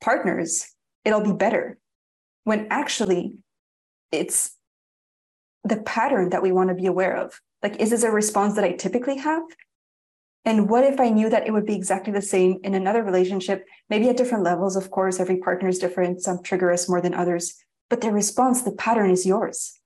[0.00, 0.72] partners,
[1.04, 1.78] it'll be better.
[2.44, 3.34] When actually
[4.12, 4.52] it's
[5.64, 7.40] the pattern that we want to be aware of.
[7.62, 9.42] Like, is this a response that I typically have?
[10.44, 13.66] And what if I knew that it would be exactly the same in another relationship,
[13.90, 14.76] maybe at different levels?
[14.76, 16.22] Of course, every partner is different.
[16.22, 17.54] Some trigger us more than others,
[17.90, 19.78] but the response, the pattern is yours.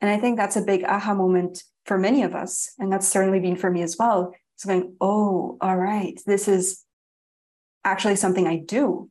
[0.00, 2.72] And I think that's a big aha moment for many of us.
[2.78, 4.32] And that's certainly been for me as well.
[4.54, 6.84] It's going, oh, all right, this is
[7.84, 9.10] actually something I do.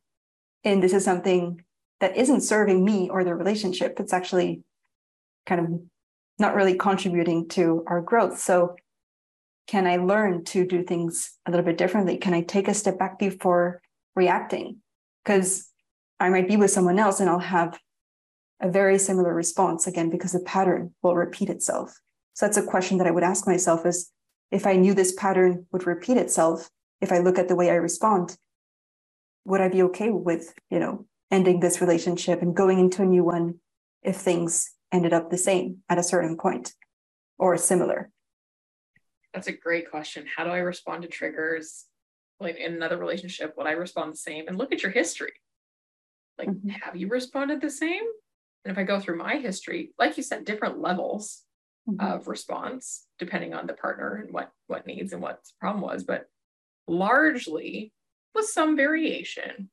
[0.64, 1.62] And this is something
[2.00, 4.00] that isn't serving me or the relationship.
[4.00, 4.62] It's actually
[5.46, 5.80] kind of
[6.38, 8.38] not really contributing to our growth.
[8.38, 8.76] So,
[9.66, 12.18] can I learn to do things a little bit differently?
[12.18, 13.80] Can I take a step back before
[14.14, 14.78] reacting?
[15.24, 15.70] Because
[16.20, 17.78] I might be with someone else and I'll have
[18.60, 21.98] a very similar response again because the pattern will repeat itself.
[22.34, 24.10] So that's a question that I would ask myself is
[24.50, 26.68] if I knew this pattern would repeat itself,
[27.00, 28.36] if I look at the way I respond,
[29.44, 33.24] would I be okay with, you know, ending this relationship and going into a new
[33.24, 33.56] one
[34.02, 36.72] if things ended up the same at a certain point
[37.38, 38.10] or similar?
[39.34, 40.24] That's a great question.
[40.34, 41.86] How do I respond to triggers?
[42.38, 44.46] Like in another relationship, would I respond the same?
[44.46, 45.32] And look at your history.
[46.38, 46.68] Like, mm-hmm.
[46.68, 48.02] have you responded the same?
[48.64, 51.42] And if I go through my history, like you said, different levels
[51.88, 52.04] mm-hmm.
[52.04, 56.04] of response depending on the partner and what what needs and what the problem was,
[56.04, 56.26] but
[56.86, 57.92] largely
[58.34, 59.70] with some variation,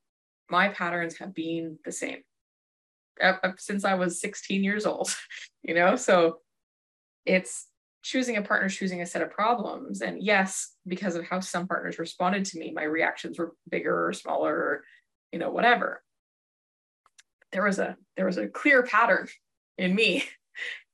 [0.50, 2.22] my patterns have been the same
[3.58, 5.16] since I was 16 years old,
[5.64, 5.96] you know?
[5.96, 6.40] So
[7.26, 7.68] it's
[8.04, 10.02] choosing a partner, choosing a set of problems.
[10.02, 14.14] And yes, because of how some partners responded to me, my reactions were bigger or
[14.14, 14.84] smaller, or,
[15.32, 16.04] you know, whatever.
[17.52, 19.28] There was a there was a clear pattern
[19.78, 20.24] in me.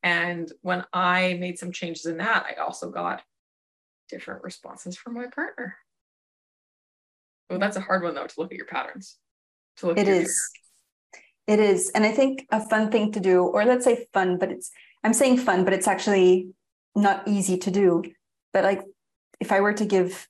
[0.03, 3.23] And when I made some changes in that, I also got
[4.09, 5.75] different responses from my partner.
[7.49, 9.17] Well, that's a hard one though to look at your patterns.
[9.77, 10.51] To look at it is.
[11.47, 11.89] It is.
[11.95, 14.69] And I think a fun thing to do, or let's say fun, but it's,
[15.03, 16.49] I'm saying fun, but it's actually
[16.95, 18.03] not easy to do.
[18.51, 18.83] But like,
[19.39, 20.27] if I were to give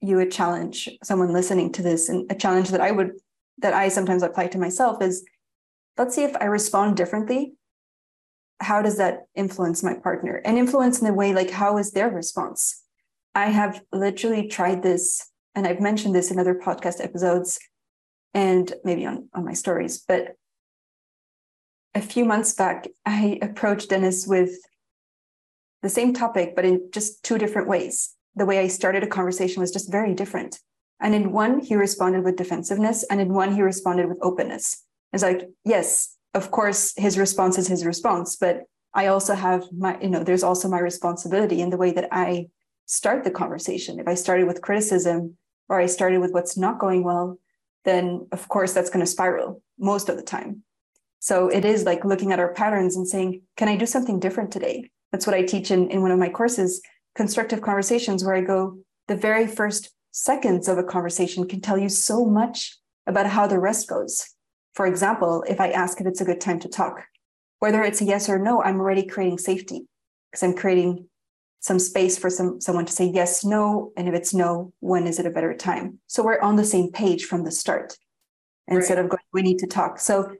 [0.00, 3.12] you a challenge, someone listening to this, and a challenge that I would,
[3.58, 5.24] that I sometimes apply to myself is
[5.98, 7.54] let's see if I respond differently.
[8.60, 10.40] How does that influence my partner?
[10.44, 12.82] And influence in a way like, how is their response?
[13.34, 17.58] I have literally tried this, and I've mentioned this in other podcast episodes
[18.34, 19.98] and maybe on, on my stories.
[19.98, 20.36] But
[21.94, 24.50] a few months back, I approached Dennis with
[25.82, 28.14] the same topic, but in just two different ways.
[28.34, 30.58] The way I started a conversation was just very different.
[31.00, 34.82] And in one, he responded with defensiveness, and in one, he responded with openness.
[35.12, 39.98] It's like, yes, of course, his response is his response, but I also have my,
[40.00, 42.48] you know, there's also my responsibility in the way that I
[42.86, 44.00] start the conversation.
[44.00, 45.36] If I started with criticism
[45.68, 47.38] or I started with what's not going well,
[47.86, 50.62] then of course that's going to spiral most of the time.
[51.20, 54.52] So it is like looking at our patterns and saying, can I do something different
[54.52, 54.90] today?
[55.12, 56.82] That's what I teach in, in one of my courses,
[57.14, 58.78] constructive conversations, where I go,
[59.08, 62.76] the very first seconds of a conversation can tell you so much
[63.06, 64.26] about how the rest goes.
[64.74, 67.04] For example, if I ask if it's a good time to talk,
[67.60, 69.86] whether it's a yes or no, I'm already creating safety
[70.30, 71.08] because I'm creating
[71.66, 75.18] some space for some someone to say yes, no, and if it's no, when is
[75.18, 75.98] it a better time?
[76.06, 77.96] So we're on the same page from the start
[78.68, 79.04] instead right.
[79.04, 79.98] of going, we need to talk.
[79.98, 80.36] So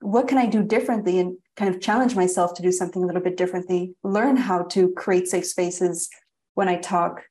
[0.00, 3.20] what can I do differently and kind of challenge myself to do something a little
[3.20, 3.96] bit differently?
[4.04, 6.08] Learn how to create safe spaces
[6.54, 7.24] when I talk,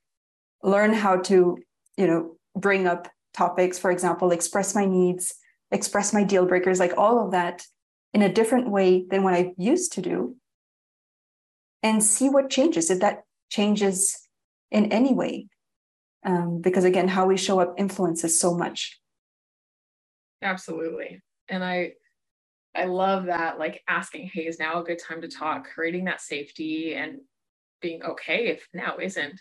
[0.62, 1.56] learn how to,
[1.96, 5.34] you know, bring up topics, for example, express my needs,
[5.70, 7.62] express my deal breakers, like all of that
[8.12, 10.36] in a different way than what I used to do
[11.82, 14.28] and see what changes if that changes
[14.70, 15.46] in any way
[16.24, 18.98] um, because again how we show up influences so much
[20.42, 21.92] absolutely and i
[22.74, 26.20] i love that like asking hey is now a good time to talk creating that
[26.20, 27.18] safety and
[27.80, 29.40] being okay if now isn't.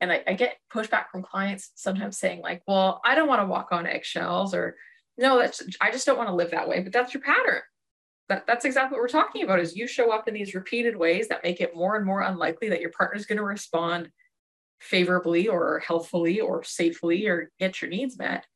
[0.00, 3.46] And I, I get pushback from clients sometimes saying, like, well, I don't want to
[3.46, 4.76] walk on eggshells, or
[5.16, 6.80] no, that's I just don't want to live that way.
[6.80, 7.62] But that's your pattern.
[8.28, 11.28] That, that's exactly what we're talking about is you show up in these repeated ways
[11.28, 14.10] that make it more and more unlikely that your partner's going to respond
[14.80, 18.46] favorably or healthfully or safely or get your needs met.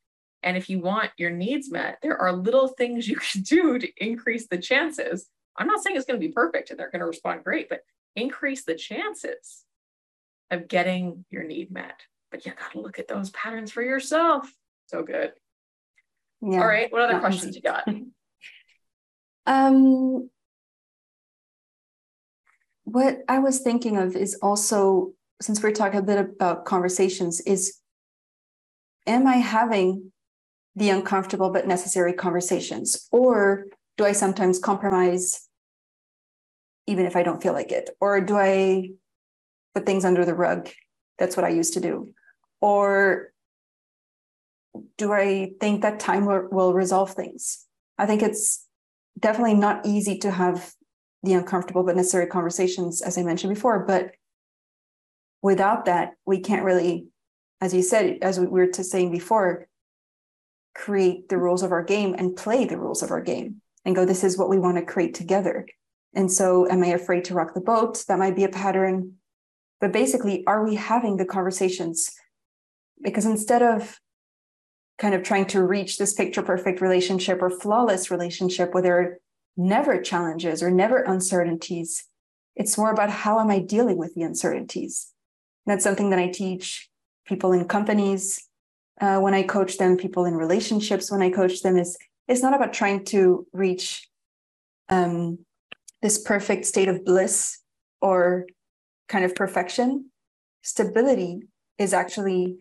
[0.43, 3.87] And if you want your needs met, there are little things you can do to
[3.97, 5.27] increase the chances.
[5.57, 7.81] I'm not saying it's going to be perfect and they're going to respond great, but
[8.15, 9.63] increase the chances
[10.51, 12.01] of getting your need met.
[12.31, 14.51] But you got to look at those patterns for yourself.
[14.87, 15.33] So good.
[16.41, 16.59] Yeah.
[16.59, 16.91] All right.
[16.91, 17.87] What other questions you got?
[19.45, 20.29] Um,
[22.85, 27.79] what I was thinking of is also, since we're talking a bit about conversations, is
[29.05, 30.11] am I having
[30.75, 33.07] the uncomfortable but necessary conversations?
[33.11, 33.65] Or
[33.97, 35.47] do I sometimes compromise
[36.87, 37.89] even if I don't feel like it?
[38.01, 38.89] Or do I
[39.73, 40.69] put things under the rug?
[41.17, 42.13] That's what I used to do.
[42.59, 43.31] Or
[44.97, 47.65] do I think that time will, will resolve things?
[47.97, 48.62] I think it's
[49.23, 50.71] definitely not easy to have
[51.23, 53.79] the uncomfortable but necessary conversations, as I mentioned before.
[53.79, 54.11] But
[55.41, 57.07] without that, we can't really,
[57.61, 59.67] as you said, as we were saying before,
[60.75, 64.05] create the rules of our game and play the rules of our game and go,
[64.05, 65.65] this is what we want to create together.
[66.13, 68.03] And so, am I afraid to rock the boat?
[68.07, 69.13] That might be a pattern.
[69.79, 72.11] But basically, are we having the conversations?
[73.01, 73.99] Because instead of
[74.97, 79.17] kind of trying to reach this picture perfect relationship or flawless relationship where there are
[79.57, 82.05] never challenges or never uncertainties,
[82.55, 85.11] it's more about how am I dealing with the uncertainties?
[85.65, 86.89] And that's something that I teach
[87.25, 88.47] people in companies
[89.01, 92.53] uh, when I coach them, people in relationships when I coach them is it's not
[92.53, 94.07] about trying to reach
[94.89, 95.39] um,
[96.01, 97.59] this perfect state of bliss
[98.01, 98.45] or
[99.09, 100.11] kind of perfection.
[100.61, 101.41] Stability
[101.77, 102.57] is actually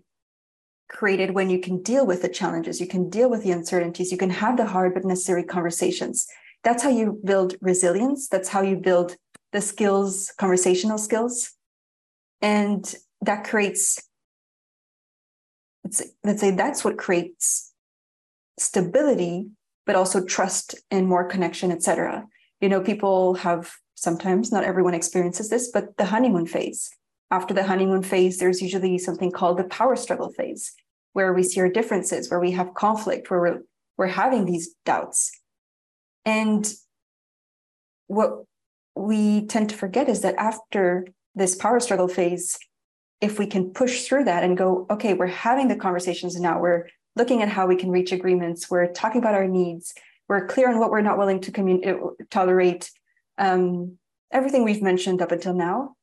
[0.93, 4.19] created when you can deal with the challenges, you can deal with the uncertainties, you
[4.19, 6.27] can have the hard but necessary conversations.
[6.65, 8.29] That's how you build resilience.
[8.29, 9.17] That's how you build
[9.53, 11.53] the skills, conversational skills.
[12.41, 14.01] And that creates,
[15.85, 17.73] let's say, let's say that's what creates
[18.59, 19.49] stability,
[19.87, 22.27] but also trust and more connection, etc
[22.63, 26.91] you know, people have sometimes, not everyone experiences this, but the honeymoon phase.
[27.31, 30.73] After the honeymoon phase, there's usually something called the power struggle phase,
[31.13, 33.63] where we see our differences, where we have conflict, where we're,
[33.97, 35.31] we're having these doubts.
[36.25, 36.73] And
[38.07, 38.45] what
[38.95, 42.59] we tend to forget is that after this power struggle phase,
[43.21, 46.89] if we can push through that and go, okay, we're having the conversations now, we're
[47.17, 49.95] looking at how we can reach agreements, we're talking about our needs,
[50.29, 52.91] we're clear on what we're not willing to commun- uh, tolerate,
[53.39, 53.99] um,
[54.31, 55.95] everything we've mentioned up until now.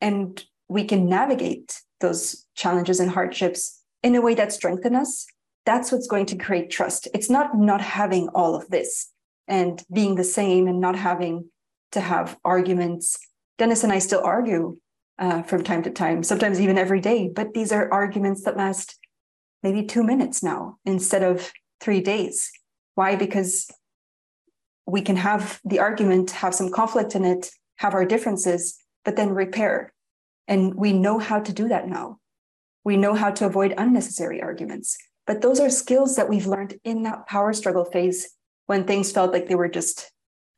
[0.00, 5.26] And we can navigate those challenges and hardships in a way that strengthens us.
[5.66, 7.08] That's what's going to create trust.
[7.14, 9.12] It's not not having all of this
[9.46, 11.50] and being the same and not having
[11.92, 13.18] to have arguments.
[13.58, 14.78] Dennis and I still argue
[15.18, 18.98] uh, from time to time, sometimes even every day, but these are arguments that last
[19.62, 22.50] maybe two minutes now instead of three days.
[22.94, 23.16] Why?
[23.16, 23.70] Because
[24.86, 29.30] we can have the argument, have some conflict in it, have our differences, but then
[29.30, 29.92] repair.
[30.48, 32.18] And we know how to do that now.
[32.84, 34.96] We know how to avoid unnecessary arguments.
[35.26, 39.32] But those are skills that we've learned in that power struggle phase when things felt
[39.32, 40.10] like they were just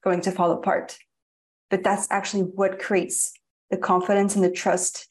[0.05, 0.99] going to fall apart.
[1.71, 3.33] But that's actually what creates
[3.71, 5.07] the confidence and the trust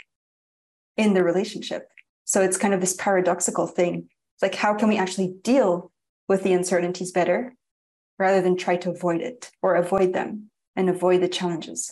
[0.98, 1.90] in the relationship.
[2.26, 4.10] So it's kind of this paradoxical thing.
[4.36, 5.92] It's like, how can we actually deal
[6.28, 7.54] with the uncertainties better
[8.18, 11.92] rather than try to avoid it or avoid them and avoid the challenges.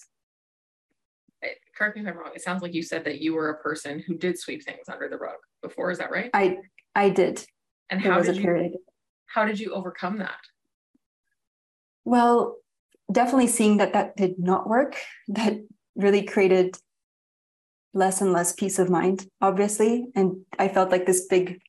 [1.79, 2.31] Correct me if I'm wrong.
[2.35, 5.07] It sounds like you said that you were a person who did sweep things under
[5.07, 5.91] the rug before.
[5.91, 6.29] Is that right?
[6.33, 6.57] I
[6.93, 7.45] I did.
[7.89, 8.77] And how did you
[9.27, 10.41] how did you overcome that?
[12.03, 12.57] Well,
[13.09, 14.97] definitely seeing that that did not work.
[15.29, 15.61] That
[15.95, 16.77] really created
[17.93, 20.07] less and less peace of mind, obviously.
[20.15, 21.61] And I felt like this big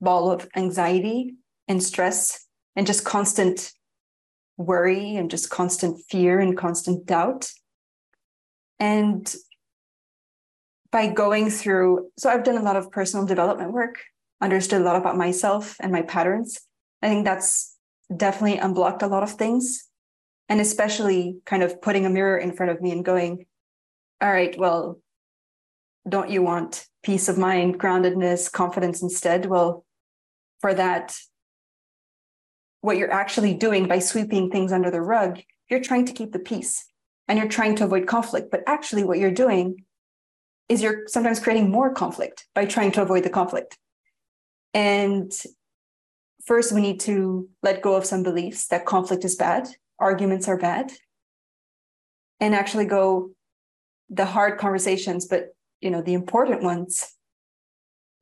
[0.00, 1.34] ball of anxiety
[1.68, 2.46] and stress
[2.76, 3.72] and just constant
[4.56, 7.50] worry and just constant fear and constant doubt.
[8.78, 9.30] And
[10.92, 14.00] by going through, so I've done a lot of personal development work,
[14.40, 16.60] understood a lot about myself and my patterns.
[17.02, 17.76] I think that's
[18.14, 19.86] definitely unblocked a lot of things.
[20.48, 23.46] And especially kind of putting a mirror in front of me and going,
[24.20, 25.00] all right, well,
[26.08, 29.46] don't you want peace of mind, groundedness, confidence instead?
[29.46, 29.84] Well,
[30.60, 31.16] for that,
[32.80, 36.38] what you're actually doing by sweeping things under the rug, you're trying to keep the
[36.40, 36.84] peace
[37.28, 38.50] and you're trying to avoid conflict.
[38.50, 39.84] But actually, what you're doing
[40.70, 43.76] is you're sometimes creating more conflict by trying to avoid the conflict.
[44.72, 45.32] And
[46.46, 49.66] first, we need to let go of some beliefs that conflict is bad,
[49.98, 50.92] arguments are bad,
[52.38, 53.30] and actually go
[54.08, 55.48] the hard conversations, but
[55.80, 57.16] you know, the important ones.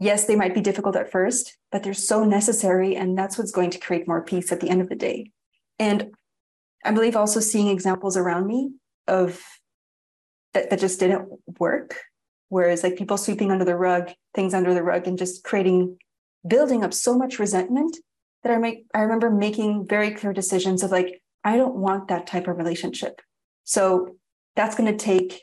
[0.01, 2.97] Yes, they might be difficult at first, but they're so necessary.
[2.97, 5.33] And that's what's going to create more peace at the end of the day.
[5.79, 6.13] And
[6.85, 8.71] I believe also seeing examples around me
[9.07, 9.43] of
[10.55, 11.29] that, that just didn't
[11.59, 11.97] work.
[12.49, 15.99] Whereas like people sweeping under the rug, things under the rug, and just creating,
[16.47, 17.97] building up so much resentment
[18.43, 22.27] that I make I remember making very clear decisions of like, I don't want that
[22.27, 23.21] type of relationship.
[23.65, 24.17] So
[24.57, 25.43] that's going to take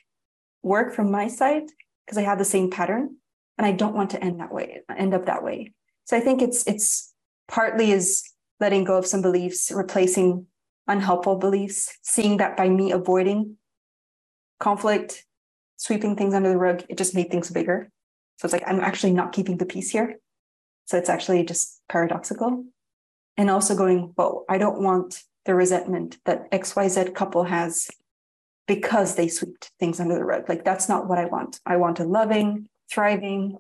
[0.63, 1.63] work from my side
[2.05, 3.17] because I have the same pattern
[3.57, 5.73] and I don't want to end that way, end up that way.
[6.05, 7.13] So I think it's it's
[7.47, 8.23] partly is
[8.59, 10.47] letting go of some beliefs, replacing
[10.87, 13.57] unhelpful beliefs, seeing that by me avoiding
[14.59, 15.25] conflict,
[15.77, 17.89] sweeping things under the rug, it just made things bigger.
[18.37, 20.15] So it's like I'm actually not keeping the peace here.
[20.85, 22.65] So it's actually just paradoxical.
[23.37, 27.89] And also going, well, I don't want the resentment that XYZ couple has
[28.67, 30.49] because they swept things under the rug.
[30.49, 31.59] Like that's not what I want.
[31.65, 33.57] I want a loving, thriving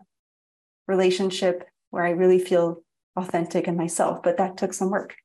[0.87, 2.83] relationship where I really feel
[3.15, 4.23] authentic and myself.
[4.23, 5.15] But that took some work.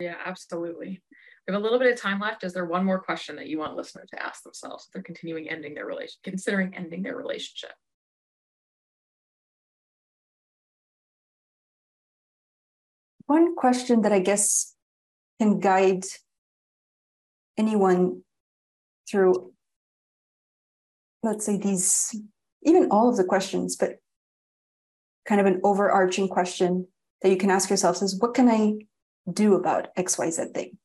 [0.00, 1.02] Yeah, absolutely.
[1.48, 2.44] Have a little bit of time left.
[2.44, 5.48] Is there one more question that you want listeners to ask themselves if they're continuing
[5.48, 7.72] ending their relation, considering ending their relationship?
[13.24, 14.74] One question that I guess
[15.40, 16.04] can guide
[17.56, 18.24] anyone
[19.10, 19.52] through,
[21.22, 22.14] let's say, these,
[22.62, 23.96] even all of the questions, but
[25.26, 26.88] kind of an overarching question
[27.22, 28.74] that you can ask yourself is what can I
[29.32, 30.76] do about XYZ thing?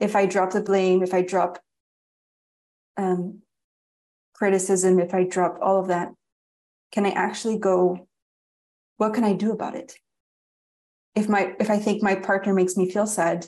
[0.00, 1.58] If I drop the blame, if I drop
[2.96, 3.42] um,
[4.34, 6.08] criticism, if I drop all of that,
[6.90, 8.08] can I actually go,
[8.96, 9.94] what can I do about it?
[11.14, 13.46] If my if I think my partner makes me feel sad,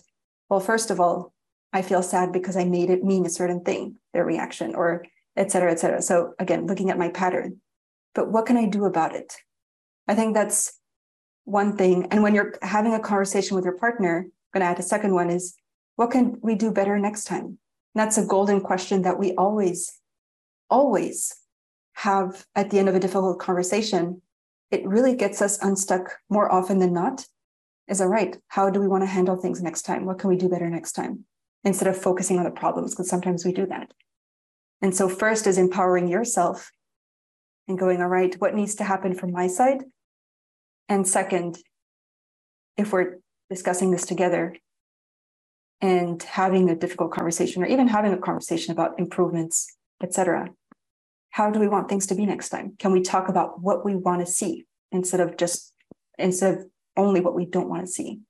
[0.49, 1.33] well, first of all,
[1.73, 5.05] I feel sad because I made it mean a certain thing, their reaction, or
[5.37, 6.03] et cetera, et cetera.
[6.03, 7.61] So again, looking at my pattern.
[8.15, 9.33] But what can I do about it?
[10.07, 10.79] I think that's
[11.45, 12.09] one thing.
[12.11, 15.15] And when you're having a conversation with your partner, I'm going to add a second
[15.15, 15.55] one is
[16.03, 17.45] what can we do better next time?
[17.45, 17.59] And
[17.95, 20.01] that's a golden question that we always,
[20.69, 21.33] always
[21.93, 24.21] have at the end of a difficult conversation.
[24.73, 27.25] It really gets us unstuck more often than not.
[27.87, 28.37] Is all right.
[28.49, 30.05] How do we want to handle things next time?
[30.05, 31.25] What can we do better next time?
[31.65, 33.93] instead of focusing on the problems, because sometimes we do that.
[34.81, 36.73] And so, first is empowering yourself
[37.69, 39.85] and going, all right, what needs to happen from my side?
[40.89, 41.59] And second,
[42.77, 44.57] if we're discussing this together
[45.83, 50.49] and having a difficult conversation or even having a conversation about improvements, etc.,
[51.31, 52.75] how do we want things to be next time?
[52.79, 55.73] Can we talk about what we want to see instead of just
[56.19, 56.67] instead of
[56.97, 58.21] only what we don't want to see?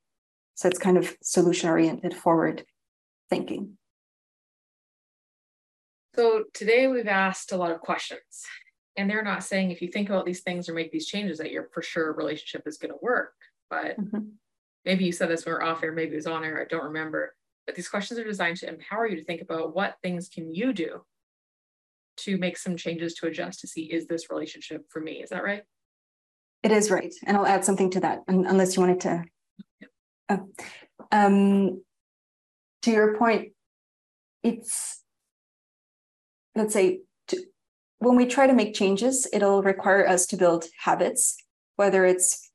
[0.55, 2.65] So it's kind of solution oriented forward
[3.29, 3.77] thinking.
[6.15, 8.45] So today we've asked a lot of questions,
[8.97, 11.51] and they're not saying if you think about these things or make these changes that
[11.51, 13.35] your for sure relationship is going to work.
[13.69, 14.29] But mm-hmm.
[14.85, 16.67] maybe you said this when we are off air, maybe it was on air, I
[16.69, 17.35] don't remember.
[17.67, 20.73] But these questions are designed to empower you to think about what things can you
[20.73, 21.03] do
[22.19, 25.23] to make some changes to adjust to see is this relationship for me?
[25.23, 25.63] Is that right?
[26.63, 29.25] It is right, and I'll add something to that, unless you wanted to.
[30.29, 30.49] Oh.
[31.11, 31.83] Um,
[32.83, 33.53] to your point,
[34.45, 35.03] it's,
[36.55, 37.45] let's say, to,
[37.99, 41.37] when we try to make changes, it'll require us to build habits,
[41.77, 42.51] whether it's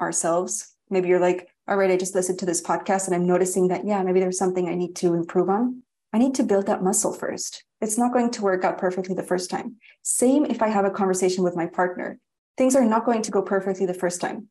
[0.00, 0.74] ourselves.
[0.90, 3.86] Maybe you're like, all right, I just listened to this podcast and I'm noticing that,
[3.86, 5.82] yeah, maybe there's something I need to improve on.
[6.12, 7.64] I need to build that muscle first.
[7.80, 9.76] It's not going to work out perfectly the first time.
[10.02, 12.18] Same if I have a conversation with my partner.
[12.56, 14.48] Things are not going to go perfectly the first time.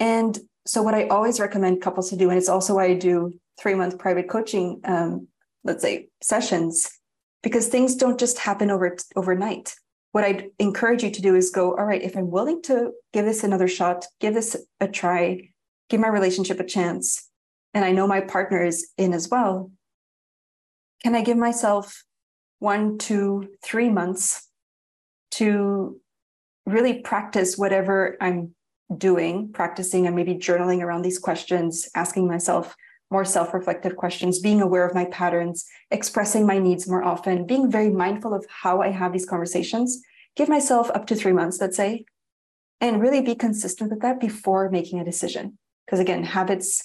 [0.00, 3.32] And so, what I always recommend couples to do, and it's also why I do
[3.60, 5.28] three month private coaching, um,
[5.62, 6.88] let's say sessions,
[7.42, 9.74] because things don't just happen over overnight.
[10.12, 13.24] What I'd encourage you to do is go, all right, if I'm willing to give
[13.24, 15.51] this another shot, give this a try,
[15.92, 17.28] give my relationship a chance,
[17.74, 19.70] and I know my partner is in as well,
[21.02, 22.02] can I give myself
[22.60, 24.48] one, two, three months
[25.32, 26.00] to
[26.64, 28.54] really practice whatever I'm
[28.96, 32.74] doing, practicing and maybe journaling around these questions, asking myself,
[33.10, 37.70] more self reflective questions, being aware of my patterns, expressing my needs more often, being
[37.70, 40.00] very mindful of how I have these conversations.
[40.36, 42.06] Give myself up to three months, let's say,
[42.80, 45.58] and really be consistent with that before making a decision.
[45.86, 46.82] Because again, habits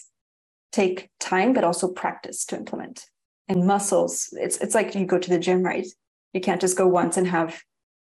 [0.71, 3.05] take time, but also practice to implement.
[3.47, 5.87] And muscles, it's, it's like you go to the gym, right?
[6.33, 7.61] You can't just go once and have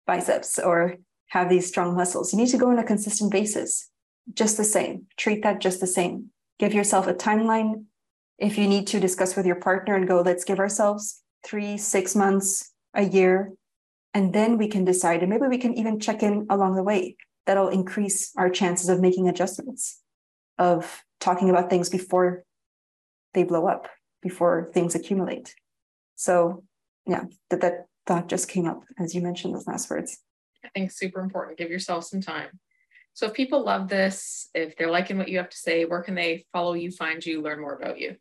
[0.06, 0.96] biceps or
[1.28, 2.32] have these strong muscles.
[2.32, 3.88] You need to go on a consistent basis,
[4.34, 5.06] just the same.
[5.16, 6.30] Treat that just the same.
[6.58, 7.84] Give yourself a timeline.
[8.38, 12.14] If you need to discuss with your partner and go, let's give ourselves three, six
[12.14, 13.52] months, a year,
[14.12, 15.20] and then we can decide.
[15.20, 17.16] And maybe we can even check in along the way.
[17.46, 20.00] That'll increase our chances of making adjustments,
[20.60, 22.44] of talking about things before
[23.34, 23.88] they blow up,
[24.22, 25.56] before things accumulate.
[26.14, 26.62] So,
[27.06, 30.18] yeah, that, that thought just came up as you mentioned those last words.
[30.64, 31.58] I think super important.
[31.58, 32.60] Give yourself some time.
[33.14, 36.14] So if people love this, if they're liking what you have to say, where can
[36.14, 38.16] they follow you, find you, learn more about you?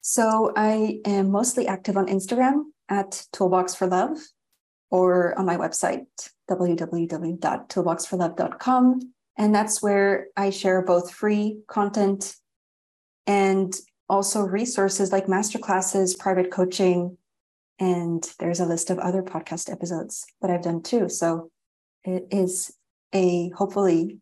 [0.00, 4.18] So I am mostly active on Instagram at Toolbox for Love
[4.90, 6.06] or on my website,
[6.50, 9.00] www.toolboxforlove.com.
[9.38, 12.34] And that's where I share both free content
[13.26, 13.72] and
[14.08, 17.16] also resources like masterclasses, private coaching,
[17.78, 21.08] and there's a list of other podcast episodes that I've done too.
[21.08, 21.50] So
[22.04, 22.74] it is
[23.14, 24.18] a hopefully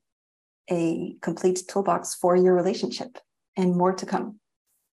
[0.71, 3.19] a complete toolbox for your relationship
[3.57, 4.39] and more to come.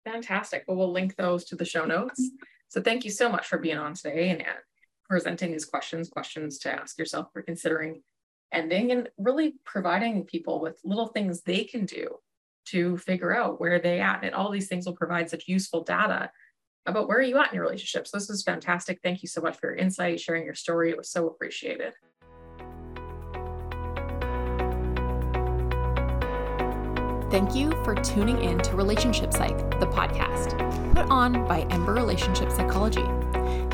[0.04, 0.64] Fantastic.
[0.66, 2.20] Well, we'll link those to the show notes.
[2.68, 4.42] So thank you so much for being on today and
[5.08, 8.02] presenting these questions, questions to ask yourself for considering
[8.52, 12.16] ending and really providing people with little things they can do
[12.66, 14.24] to figure out where they at.
[14.24, 16.30] And all these things will provide such useful data
[16.86, 18.06] about where are you at in your relationship.
[18.06, 19.00] So this is fantastic.
[19.02, 20.90] Thank you so much for your insight, sharing your story.
[20.90, 21.92] It was so appreciated.
[27.30, 30.56] Thank you for tuning in to Relationship Psych, the podcast,
[30.94, 33.04] put on by Ember Relationship Psychology.